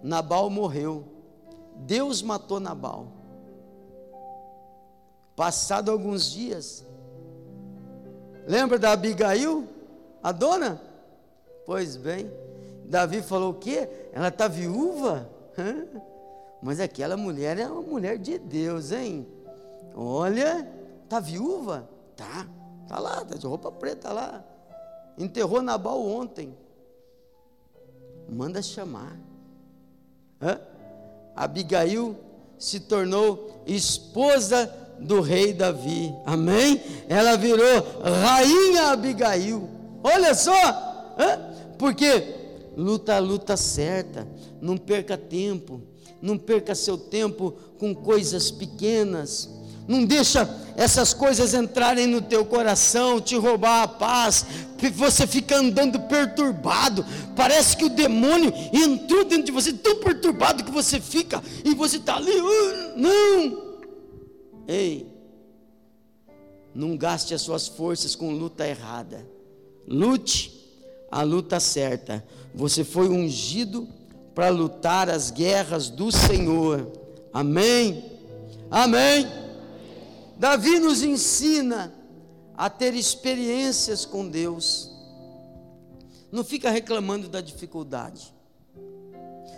[0.03, 1.05] Nabal morreu.
[1.77, 3.09] Deus matou Nabal.
[5.35, 6.85] Passado alguns dias,
[8.47, 9.67] lembra da Abigail,
[10.23, 10.81] a dona?
[11.65, 12.31] Pois bem,
[12.85, 13.89] Davi falou o quê?
[14.13, 15.29] Ela está viúva?
[16.63, 19.27] Mas aquela mulher é uma mulher de Deus, hein?
[19.95, 20.67] Olha,
[21.09, 21.89] tá viúva?
[22.17, 22.47] Tá,
[22.87, 24.45] tá lá, tá de roupa preta lá.
[25.19, 26.57] Enterrou Nabal ontem.
[28.29, 29.19] Manda chamar.
[30.41, 30.61] Hã?
[31.35, 32.17] Abigail
[32.59, 36.15] se tornou esposa do rei Davi.
[36.25, 36.81] Amém?
[37.09, 39.69] Ela virou rainha Abigail.
[40.03, 40.53] Olha só,
[41.19, 41.53] hã?
[41.77, 42.35] porque
[42.77, 44.27] luta a luta certa
[44.61, 45.83] não perca tempo,
[46.23, 49.51] não perca seu tempo com coisas pequenas.
[49.89, 54.47] Não deixa essas coisas entrarem no teu coração, te roubar a paz.
[54.95, 57.05] Você fica andando perturbado.
[57.35, 61.97] Parece que o demônio entrou dentro de você, tão perturbado que você fica e você
[61.97, 62.31] está ali.
[62.31, 63.73] Uh, não!
[64.69, 65.13] Ei,
[66.73, 69.27] não gaste as suas forças com luta errada.
[69.87, 70.63] Lute
[71.11, 72.25] a luta certa.
[72.55, 73.89] Você foi ungido
[74.35, 76.91] para lutar as guerras do Senhor.
[77.33, 78.05] Amém?
[78.71, 79.27] Amém?
[80.39, 81.93] Davi nos ensina
[82.57, 84.91] a ter experiências com Deus.
[86.31, 88.33] Não fica reclamando da dificuldade.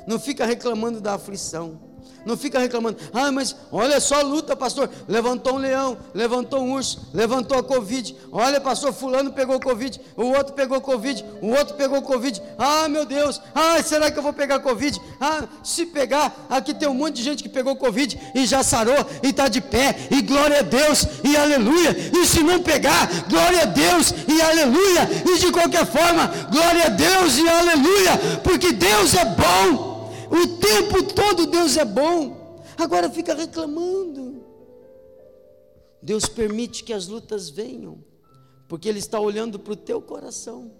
[0.07, 1.81] Não fica reclamando da aflição.
[2.25, 4.89] Não fica reclamando, ah, mas olha só a luta, pastor.
[5.07, 8.17] Levantou um leão, levantou um urso, levantou a Covid.
[8.33, 12.43] Olha, pastor, fulano pegou Covid, o outro pegou Covid, o outro pegou Covid.
[12.59, 15.01] Ah, meu Deus, ah, será que eu vou pegar Covid?
[15.21, 19.07] Ah, se pegar, aqui tem um monte de gente que pegou Covid e já sarou
[19.23, 21.97] e está de pé, e glória a Deus, e aleluia.
[22.15, 25.09] E se não pegar, glória a Deus, e aleluia.
[25.27, 29.94] E de qualquer forma, glória a Deus e aleluia, porque Deus é bom.
[30.35, 32.59] O tempo todo Deus é bom.
[32.77, 34.43] Agora fica reclamando.
[36.03, 37.99] Deus permite que as lutas venham,
[38.69, 40.73] porque Ele está olhando para o teu coração.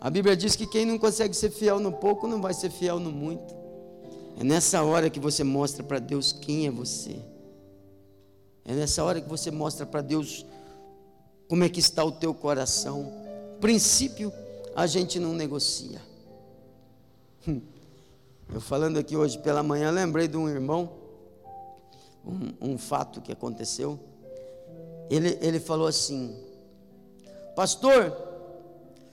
[0.00, 3.00] A Bíblia diz que quem não consegue ser fiel no pouco não vai ser fiel
[3.00, 3.54] no muito.
[4.38, 7.16] É nessa hora que você mostra para Deus quem é você.
[8.64, 10.46] É nessa hora que você mostra para Deus
[11.48, 13.12] como é que está o teu coração.
[13.60, 14.32] Princípio
[14.76, 16.00] a gente não negocia.
[17.46, 17.73] Hum.
[18.52, 21.04] Eu falando aqui hoje pela manhã, lembrei de um irmão
[22.24, 23.98] um, um fato que aconteceu.
[25.10, 26.36] Ele, ele falou assim:
[27.54, 28.16] Pastor,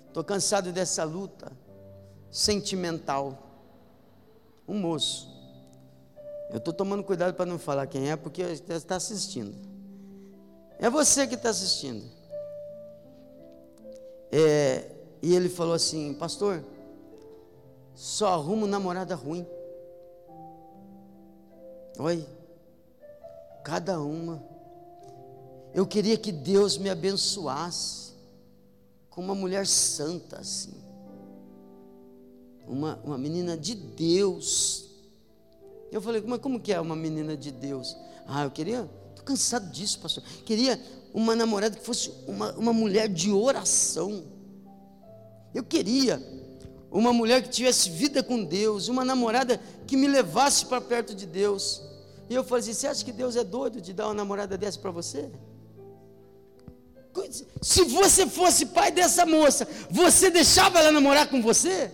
[0.07, 1.51] estou cansado dessa luta
[2.29, 3.49] sentimental.
[4.67, 5.29] Um moço.
[6.49, 9.55] Eu estou tomando cuidado para não falar quem é, porque está assistindo.
[10.79, 12.03] É você que está assistindo.
[14.31, 14.89] É,
[15.21, 16.63] e ele falou assim: Pastor,
[18.01, 19.45] só arrumo namorada ruim.
[21.99, 22.25] Oi,
[23.63, 24.43] cada uma.
[25.71, 28.13] Eu queria que Deus me abençoasse
[29.07, 30.73] com uma mulher santa assim,
[32.67, 34.89] uma, uma menina de Deus.
[35.91, 37.95] Eu falei, mas como que é uma menina de Deus?
[38.25, 40.23] Ah, eu queria, estou cansado disso, pastor.
[40.43, 40.81] Queria
[41.13, 44.23] uma namorada que fosse uma, uma mulher de oração.
[45.53, 46.40] Eu queria
[46.91, 51.25] uma mulher que tivesse vida com Deus, uma namorada que me levasse para perto de
[51.25, 51.81] Deus.
[52.29, 54.77] E eu falei assim: você acha que Deus é doido de dar uma namorada dessa
[54.77, 55.31] para você?
[57.61, 61.91] Se você fosse pai dessa moça, você deixava ela namorar com você?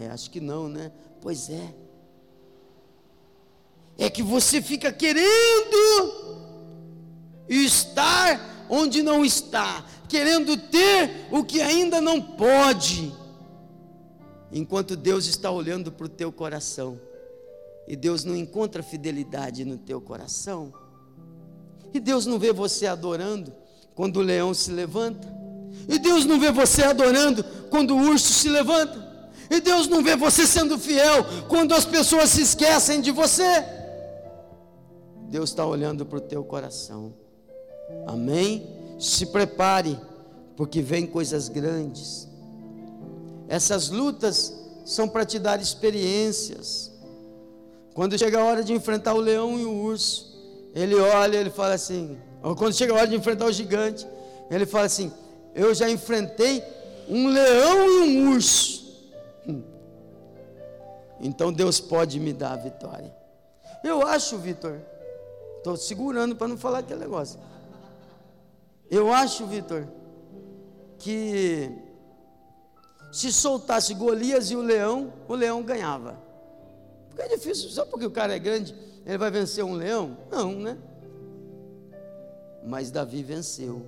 [0.00, 0.92] É, acho que não, né?
[1.20, 1.74] Pois é.
[3.96, 5.26] É que você fica querendo
[7.48, 13.12] estar onde não está, querendo ter o que ainda não pode,
[14.52, 17.00] enquanto Deus está olhando para o teu coração,
[17.86, 20.72] e Deus não encontra fidelidade no teu coração,
[21.92, 23.52] e Deus não vê você adorando
[23.94, 25.26] quando o leão se levanta,
[25.88, 29.08] e Deus não vê você adorando quando o urso se levanta,
[29.50, 33.64] e Deus não vê você sendo fiel quando as pessoas se esquecem de você.
[35.30, 37.14] Deus está olhando para o teu coração.
[38.06, 38.66] Amém?
[38.98, 39.98] Se prepare,
[40.56, 42.27] porque vem coisas grandes.
[43.48, 46.92] Essas lutas são para te dar experiências.
[47.94, 50.28] Quando chega a hora de enfrentar o leão e o urso,
[50.74, 54.06] ele olha, ele fala assim, ou quando chega a hora de enfrentar o gigante,
[54.50, 55.12] ele fala assim:
[55.54, 56.62] Eu já enfrentei
[57.08, 58.86] um leão e um urso.
[59.46, 59.62] Hum.
[61.20, 63.12] Então Deus pode me dar a vitória.
[63.82, 64.78] Eu acho, Vitor,
[65.56, 67.38] estou segurando para não falar aquele negócio.
[68.90, 69.86] Eu acho, Vitor,
[70.98, 71.70] que
[73.10, 76.18] se soltasse Golias e o leão, o leão ganhava.
[77.08, 80.16] Porque é difícil, só porque o cara é grande, ele vai vencer um leão?
[80.30, 80.76] Não, né?
[82.64, 83.86] Mas Davi venceu.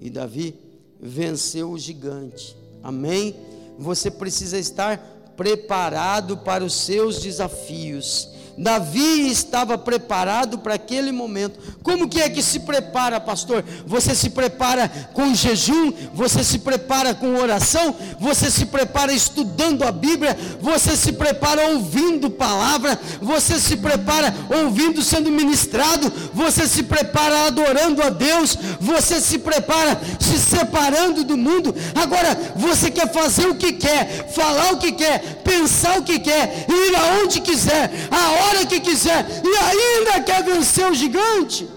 [0.00, 0.58] E Davi
[1.00, 2.56] venceu o gigante.
[2.82, 3.36] Amém?
[3.78, 4.98] Você precisa estar
[5.36, 8.33] preparado para os seus desafios.
[8.56, 11.58] Davi estava preparado para aquele momento.
[11.82, 13.64] Como que é que se prepara, pastor?
[13.86, 19.92] Você se prepara com jejum, você se prepara com oração, você se prepara estudando a
[19.92, 27.46] Bíblia, você se prepara ouvindo palavra, você se prepara ouvindo sendo ministrado, você se prepara
[27.46, 31.74] adorando a Deus, você se prepara se separando do mundo.
[31.94, 36.66] Agora, você quer fazer o que quer, falar o que quer, pensar o que quer,
[36.68, 41.68] ir aonde quiser, a hora que quiser, e ainda quer vencer o gigante.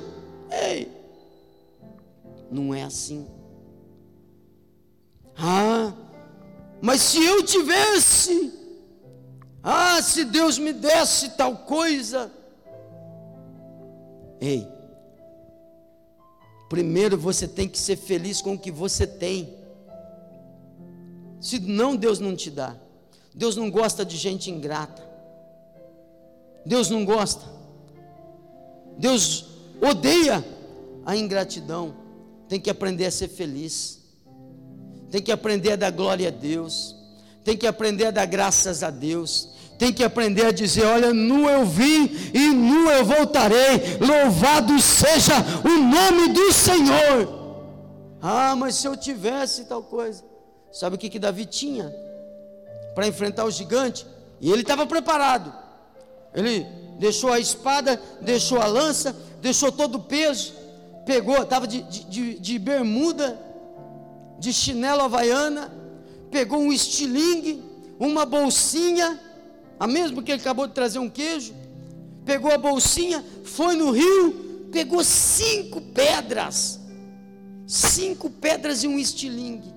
[0.52, 0.92] Ei,
[2.52, 3.28] não é assim.
[5.38, 5.94] Ah,
[6.82, 8.54] mas se eu tivesse,
[9.64, 12.32] ah, se Deus me desse tal coisa.
[14.40, 14.68] Ei,
[16.70, 19.56] primeiro você tem que ser feliz com o que você tem.
[21.40, 22.76] Se não, Deus não te dá.
[23.34, 25.07] Deus não gosta de gente ingrata.
[26.68, 27.46] Deus não gosta.
[28.98, 29.46] Deus
[29.82, 30.46] odeia
[31.06, 31.96] a ingratidão.
[32.50, 34.02] Tem que aprender a ser feliz.
[35.10, 36.94] Tem que aprender a dar glória a Deus.
[37.42, 39.56] Tem que aprender a dar graças a Deus.
[39.80, 43.98] Tem que aprender a dizer: Olha, nu eu vim e nu eu voltarei.
[44.02, 47.38] Louvado seja o nome do Senhor.
[48.22, 50.22] Ah, mas se eu tivesse tal coisa.
[50.70, 51.96] Sabe o que, que Davi tinha?
[52.94, 54.06] Para enfrentar o gigante?
[54.42, 55.67] E ele estava preparado.
[56.38, 56.68] Ele
[57.00, 60.54] deixou a espada, deixou a lança, deixou todo o peso,
[61.04, 63.40] pegou, estava de, de, de, bermuda,
[64.38, 65.74] de chinelo havaiana,
[66.30, 67.64] pegou um estilingue,
[68.00, 69.20] uma bolsinha,
[69.80, 71.56] a mesma que ele acabou de trazer um queijo,
[72.24, 76.80] pegou a bolsinha, foi no rio, pegou cinco pedras,
[77.66, 79.74] cinco pedras e um estilingue.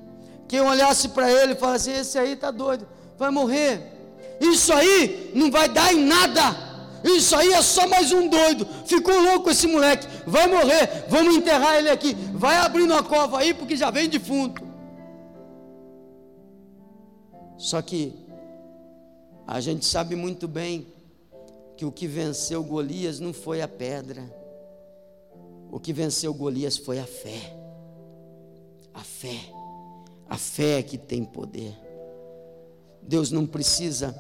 [0.46, 2.86] Quem olhasse para ele e falasse: Esse aí está doido,
[3.16, 3.99] vai morrer.
[4.41, 6.70] Isso aí não vai dar em nada.
[7.05, 8.66] Isso aí é só mais um doido.
[8.86, 10.07] Ficou louco esse moleque.
[10.26, 11.05] Vai morrer.
[11.09, 12.14] Vamos enterrar ele aqui.
[12.32, 14.62] Vai abrindo a cova aí, porque já vem defunto.
[17.59, 18.14] Só que
[19.47, 20.86] a gente sabe muito bem
[21.76, 24.22] que o que venceu Golias não foi a pedra,
[25.70, 27.57] o que venceu Golias foi a fé.
[28.93, 29.38] A fé,
[30.28, 31.74] a fé que tem poder.
[33.03, 34.14] Deus não precisa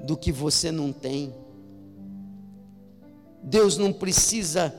[0.00, 1.34] do que você não tem.
[3.42, 4.74] Deus não precisa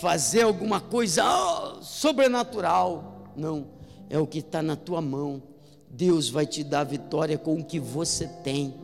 [0.00, 3.32] fazer alguma coisa oh, sobrenatural.
[3.36, 3.66] Não,
[4.08, 5.42] é o que está na tua mão.
[5.90, 8.74] Deus vai te dar vitória com o que você tem.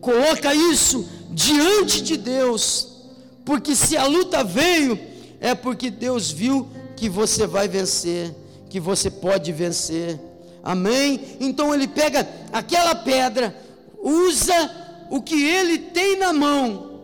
[0.00, 3.08] Coloca isso diante de Deus,
[3.44, 4.98] porque se a luta veio,
[5.40, 8.34] é porque Deus viu que você vai vencer,
[8.68, 10.18] que você pode vencer.
[10.62, 11.36] Amém?
[11.40, 13.54] Então ele pega aquela pedra,
[13.98, 14.79] usa
[15.10, 17.00] o que ele tem na mão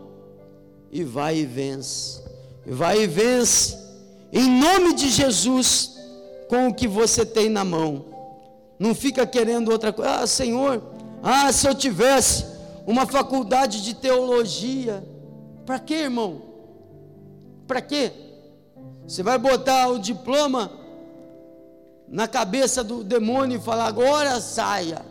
[0.90, 2.22] e vai e vence.
[2.64, 3.76] Vai e vence
[4.32, 5.96] em nome de Jesus
[6.48, 8.06] com o que você tem na mão.
[8.78, 10.22] Não fica querendo outra coisa.
[10.22, 10.82] Ah, Senhor,
[11.22, 12.46] ah, se eu tivesse
[12.86, 15.04] uma faculdade de teologia.
[15.64, 16.42] Para quê, irmão?
[17.66, 18.12] Para quê?
[19.06, 20.70] Você vai botar o diploma
[22.08, 25.04] na cabeça do demônio e falar agora saia.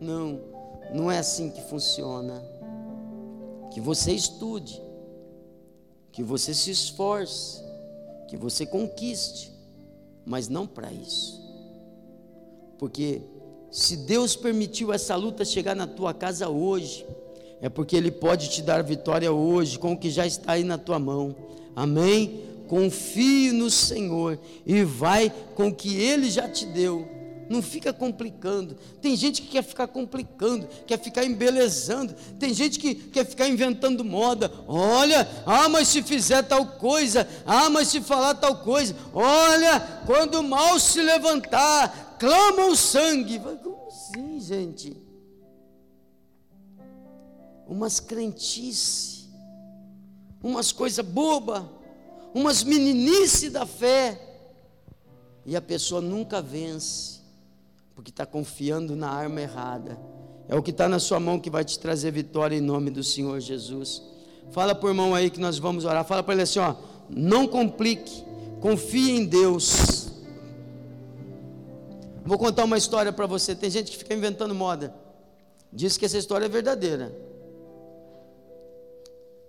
[0.00, 0.40] Não,
[0.94, 2.42] não é assim que funciona.
[3.72, 4.82] Que você estude,
[6.12, 7.62] que você se esforce,
[8.28, 9.52] que você conquiste,
[10.24, 11.44] mas não para isso.
[12.78, 13.22] Porque
[13.70, 17.06] se Deus permitiu essa luta chegar na tua casa hoje,
[17.60, 20.78] é porque Ele pode te dar vitória hoje com o que já está aí na
[20.78, 21.34] tua mão.
[21.74, 22.46] Amém?
[22.66, 27.08] confie no Senhor e vai com o que Ele já te deu.
[27.48, 28.76] Não fica complicando.
[29.00, 32.14] Tem gente que quer ficar complicando, quer ficar embelezando.
[32.38, 34.52] Tem gente que quer ficar inventando moda.
[34.66, 38.94] Olha, ah, mas se fizer tal coisa, ah, mas se falar tal coisa.
[39.12, 43.38] Olha, quando o mal se levantar, clama o sangue.
[43.38, 44.96] Como assim, gente?
[47.66, 49.28] Umas crentices,
[50.42, 51.64] umas coisas bobas
[52.36, 54.20] umas meninices da fé,
[55.46, 57.22] e a pessoa nunca vence,
[57.96, 59.98] porque está confiando na arma errada.
[60.46, 63.02] É o que está na sua mão que vai te trazer vitória em nome do
[63.02, 64.02] Senhor Jesus.
[64.52, 66.04] Fala para o irmão aí que nós vamos orar.
[66.04, 66.76] Fala para ele assim: ó,
[67.08, 68.22] não complique,
[68.60, 70.12] confie em Deus.
[72.22, 73.54] Vou contar uma história para você.
[73.54, 74.94] Tem gente que fica inventando moda.
[75.72, 77.16] Diz que essa história é verdadeira.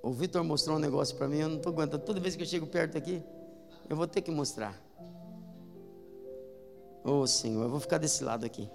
[0.02, 2.04] O Vitor mostrou um negócio para mim, eu não estou aguentando.
[2.04, 3.22] Toda vez que eu chego perto aqui,
[3.90, 4.87] eu vou ter que mostrar.
[7.04, 8.70] Ô oh, Senhor, eu vou ficar desse lado aqui.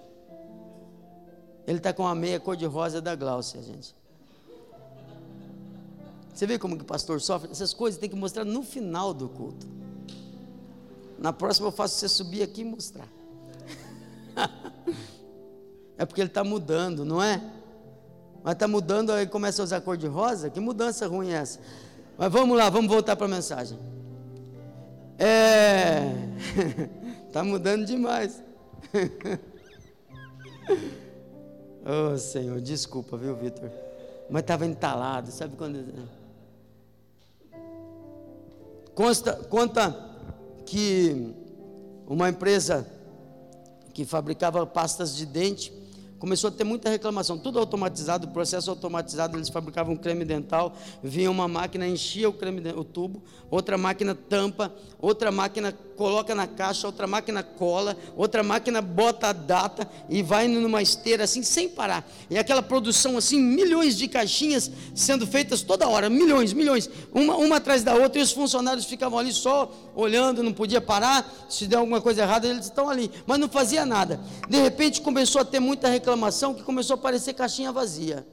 [1.65, 3.95] Ele está com a meia cor-de-rosa da Gláucia, gente.
[6.33, 7.51] Você vê como que o pastor sofre?
[7.51, 9.67] Essas coisas tem que mostrar no final do culto.
[11.17, 13.07] Na próxima eu faço você subir aqui e mostrar.
[15.97, 17.41] é porque ele está mudando, não é?
[18.43, 20.49] Mas está mudando, aí começa a usar cor de rosa.
[20.49, 21.59] Que mudança ruim é essa?
[22.17, 23.79] Mas vamos lá, vamos voltar para a mensagem.
[25.17, 26.11] É.
[27.33, 28.43] Está mudando demais.
[31.83, 33.71] oh Senhor, desculpa, viu, Vitor?
[34.29, 35.83] Mas estava entalado, sabe quando.
[38.93, 39.97] Consta, conta
[40.63, 41.33] que
[42.05, 42.85] uma empresa
[43.95, 45.73] que fabricava pastas de dente
[46.23, 50.73] começou a ter muita reclamação, tudo automatizado, processo automatizado, eles fabricavam creme dental,
[51.03, 53.21] vinha uma máquina, enchia o creme o tubo,
[53.51, 59.33] outra máquina tampa, outra máquina coloca na caixa, outra máquina cola, outra máquina bota a
[59.33, 62.07] data e vai numa esteira assim sem parar.
[62.29, 67.57] E aquela produção assim, milhões de caixinhas sendo feitas toda hora, milhões, milhões, uma, uma
[67.57, 71.77] atrás da outra, e os funcionários ficavam ali só olhando, não podia parar, se der
[71.77, 74.19] alguma coisa errada, eles estão ali, mas não fazia nada.
[74.49, 78.25] De repente começou a ter muita reclamação reclamação que começou a aparecer caixinha vazia.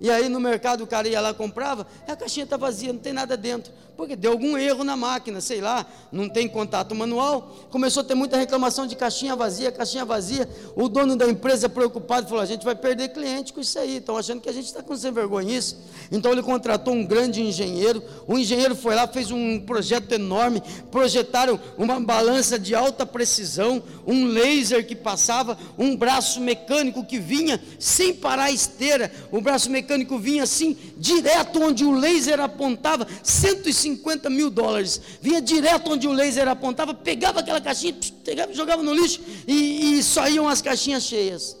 [0.00, 3.12] E aí no mercado o cara ia lá comprava, a caixinha está vazia, não tem
[3.12, 3.72] nada dentro.
[3.96, 7.56] Porque deu algum erro na máquina, sei lá, não tem contato manual.
[7.70, 10.46] Começou a ter muita reclamação de caixinha vazia, caixinha vazia.
[10.76, 13.96] O dono da empresa preocupado falou: a gente vai perder cliente com isso aí.
[13.96, 15.78] Estão achando que a gente está com sem vergonha isso.
[16.12, 18.02] Então ele contratou um grande engenheiro.
[18.26, 20.62] O engenheiro foi lá, fez um projeto enorme.
[20.90, 27.58] Projetaram uma balança de alta precisão, um laser que passava, um braço mecânico que vinha
[27.78, 29.10] sem parar a esteira.
[29.32, 35.00] O braço mecânico mecânico vinha assim, direto onde o laser apontava, 150 mil dólares.
[35.22, 40.02] Vinha direto onde o laser apontava, pegava aquela caixinha, pegava, jogava no lixo e, e
[40.02, 41.56] saíam as caixinhas cheias.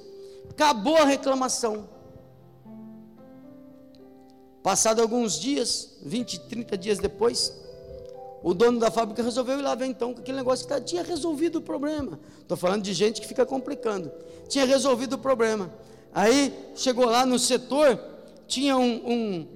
[0.50, 1.88] Acabou a reclamação.
[4.62, 7.52] Passado alguns dias, 20, 30 dias depois,
[8.42, 11.04] o dono da fábrica resolveu ir lá ver então que aquele negócio que tá, tinha
[11.04, 12.18] resolvido o problema.
[12.40, 14.10] Estou falando de gente que fica complicando.
[14.48, 15.70] Tinha resolvido o problema.
[16.12, 18.15] Aí chegou lá no setor,
[18.46, 19.46] tinha um, um,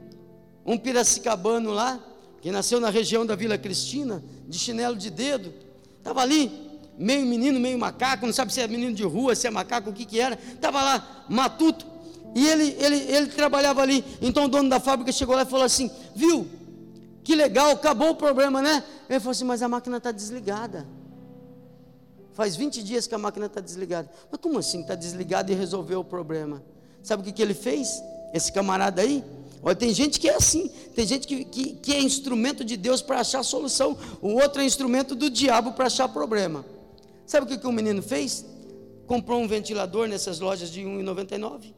[0.66, 2.01] um piracicabano lá,
[2.41, 5.53] que nasceu na região da Vila Cristina, de chinelo de dedo,
[5.99, 6.51] estava ali,
[6.99, 9.93] meio menino, meio macaco, não sabe se é menino de rua, se é macaco, o
[9.93, 11.86] que que era, estava lá, matuto,
[12.34, 15.64] e ele, ele, ele trabalhava ali, então o dono da fábrica chegou lá e falou
[15.64, 16.47] assim, viu,
[17.22, 18.82] que legal, acabou o problema, né?
[19.09, 20.86] Ele falou assim, mas a máquina está desligada,
[22.32, 26.01] faz 20 dias que a máquina está desligada, mas como assim está desligada e resolveu
[26.01, 26.62] o problema?
[27.03, 28.03] Sabe o que, que ele fez?
[28.32, 29.24] Esse camarada aí,
[29.62, 33.02] Olha, tem gente que é assim, tem gente que, que, que é instrumento de Deus
[33.02, 36.64] para achar solução, o outro é instrumento do diabo para achar problema.
[37.26, 38.44] Sabe o que, que o menino fez?
[39.06, 41.74] Comprou um ventilador nessas lojas de R$ 1,99.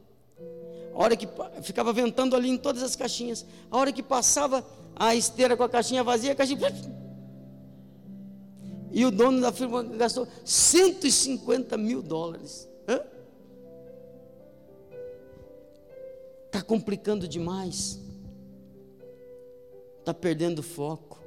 [0.93, 1.27] A hora que
[1.61, 5.69] ficava ventando ali em todas as caixinhas, a hora que passava a esteira com a
[5.69, 6.59] caixinha vazia, a caixinha.
[8.91, 12.69] E o dono da firma gastou 150 mil dólares.
[12.87, 13.01] Hã?
[16.53, 17.99] Está complicando demais.
[19.97, 21.19] Está perdendo foco.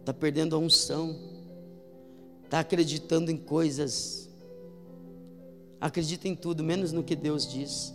[0.00, 1.16] Está perdendo a unção.
[2.42, 4.28] Está acreditando em coisas.
[5.80, 7.94] Acredita em tudo, menos no que Deus diz.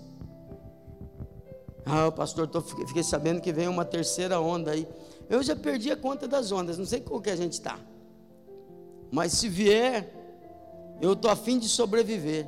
[1.85, 4.87] Ah, pastor, tô, fiquei sabendo que vem uma terceira onda aí.
[5.29, 7.77] Eu já perdi a conta das ondas, não sei qual que a gente está.
[9.11, 10.09] Mas se vier,
[11.01, 12.47] eu estou afim de sobreviver.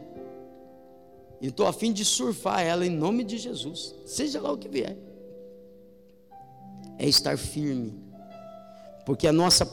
[1.41, 4.67] E estou a fim de surfar ela em nome de Jesus, seja lá o que
[4.67, 4.97] vier.
[6.97, 7.93] É estar firme,
[9.05, 9.65] porque a nossa,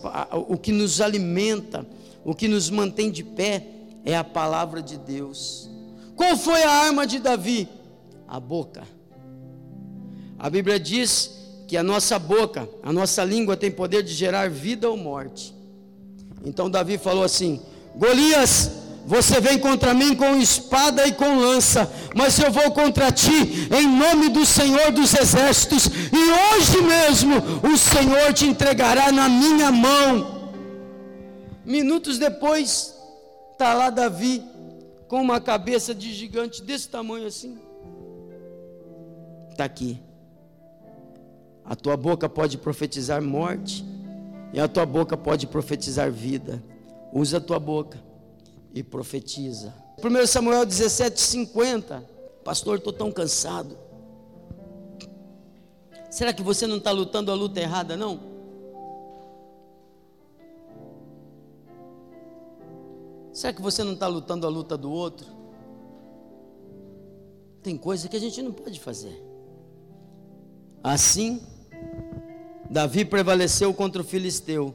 [0.49, 1.85] o que nos alimenta,
[2.25, 3.67] o que nos mantém de pé,
[4.05, 5.69] é a palavra de Deus.
[6.15, 7.69] Qual foi a arma de Davi?
[8.29, 8.85] A boca.
[10.39, 11.33] A Bíblia diz
[11.67, 15.55] que a nossa boca, a nossa língua tem poder de gerar vida ou morte.
[16.45, 17.61] Então Davi falou assim:
[17.97, 18.71] Golias,
[19.07, 23.87] você vem contra mim com espada e com lança, mas eu vou contra ti em
[23.87, 30.51] nome do Senhor dos Exércitos, e hoje mesmo o Senhor te entregará na minha mão.
[31.65, 32.97] Minutos depois,
[33.53, 34.43] está lá Davi
[35.07, 37.57] com uma cabeça de gigante desse tamanho assim.
[39.51, 40.01] Está aqui.
[41.65, 43.87] A tua boca pode profetizar morte,
[44.53, 46.61] e a tua boca pode profetizar vida.
[47.13, 48.05] Usa a tua boca
[48.77, 49.75] e profetiza.
[50.05, 52.05] 1 Samuel 17, 50.
[52.45, 53.75] Pastor, estou tão cansado.
[56.11, 58.21] Será que você não está lutando a luta errada, não?
[63.33, 65.27] Será que você não está lutando a luta do outro?
[67.63, 69.25] Tem coisa que a gente não pode fazer.
[70.85, 71.41] Assim,
[72.71, 74.75] Davi prevaleceu contra o filisteu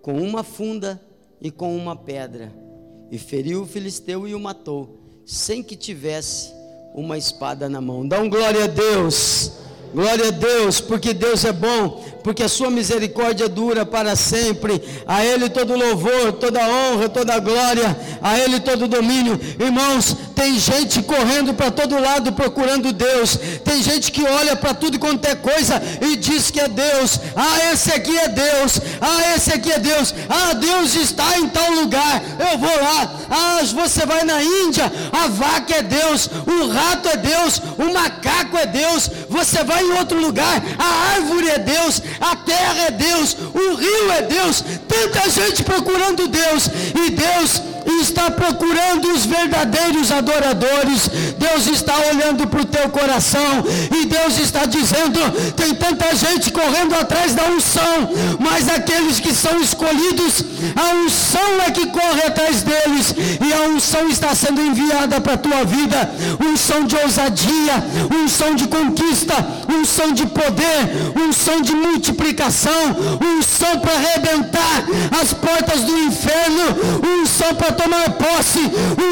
[0.00, 1.00] com uma funda
[1.40, 2.69] e com uma pedra
[3.10, 6.52] e feriu o filisteu e o matou, sem que tivesse
[6.94, 8.06] uma espada na mão.
[8.06, 9.52] Dá um glória a Deus.
[9.92, 14.80] Glória a Deus, porque Deus é bom, porque a sua misericórdia dura para sempre.
[15.04, 19.38] A Ele todo louvor, toda honra, toda glória, a Ele todo domínio.
[19.58, 23.38] Irmãos, tem gente correndo para todo lado procurando Deus.
[23.62, 27.20] Tem gente que olha para tudo quanto é coisa e diz que é Deus.
[27.36, 28.80] Ah, esse aqui é Deus.
[29.02, 30.14] Ah, esse aqui é Deus.
[30.30, 32.22] Ah, Deus está em tal lugar.
[32.38, 33.12] Eu vou lá.
[33.28, 34.90] Ah, você vai na Índia.
[35.12, 36.30] A vaca é Deus.
[36.46, 37.60] O rato é Deus.
[37.76, 39.10] O macaco é Deus.
[39.28, 40.62] Você vai em outro lugar.
[40.78, 46.28] A árvore é Deus a terra é Deus, o rio é Deus, tanta gente procurando
[46.28, 47.62] Deus, e Deus
[48.00, 51.08] está procurando os verdadeiros adoradores.
[51.38, 53.64] Deus está olhando para o teu coração
[53.96, 55.20] e Deus está dizendo:
[55.56, 60.44] tem tanta gente correndo atrás da unção, mas aqueles que são escolhidos,
[60.76, 65.38] a unção é que corre atrás deles e a unção está sendo enviada para a
[65.38, 66.10] tua vida.
[66.40, 67.84] Unção de ousadia,
[68.22, 69.34] unção de conquista,
[69.68, 74.84] unção de poder, unção de multiplicação, unção para arrebentar
[75.20, 78.60] as portas do inferno, unção para tomar posse,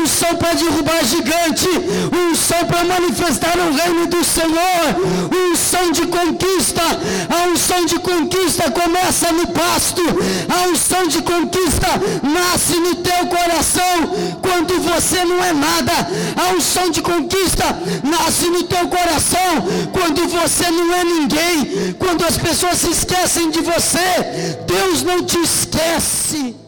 [0.02, 1.68] unção para derrubar gigante,
[2.12, 6.82] unção para manifestar o reino do Senhor, unção de conquista.
[7.30, 10.02] A unção de conquista começa no pasto,
[10.48, 11.88] a unção de conquista
[12.22, 15.92] nasce no teu coração quando você não é nada.
[16.36, 17.64] A unção de conquista
[18.04, 23.60] nasce no teu coração quando você não é ninguém, quando as pessoas se esquecem de
[23.60, 24.58] você.
[24.66, 26.67] Deus não te esquece.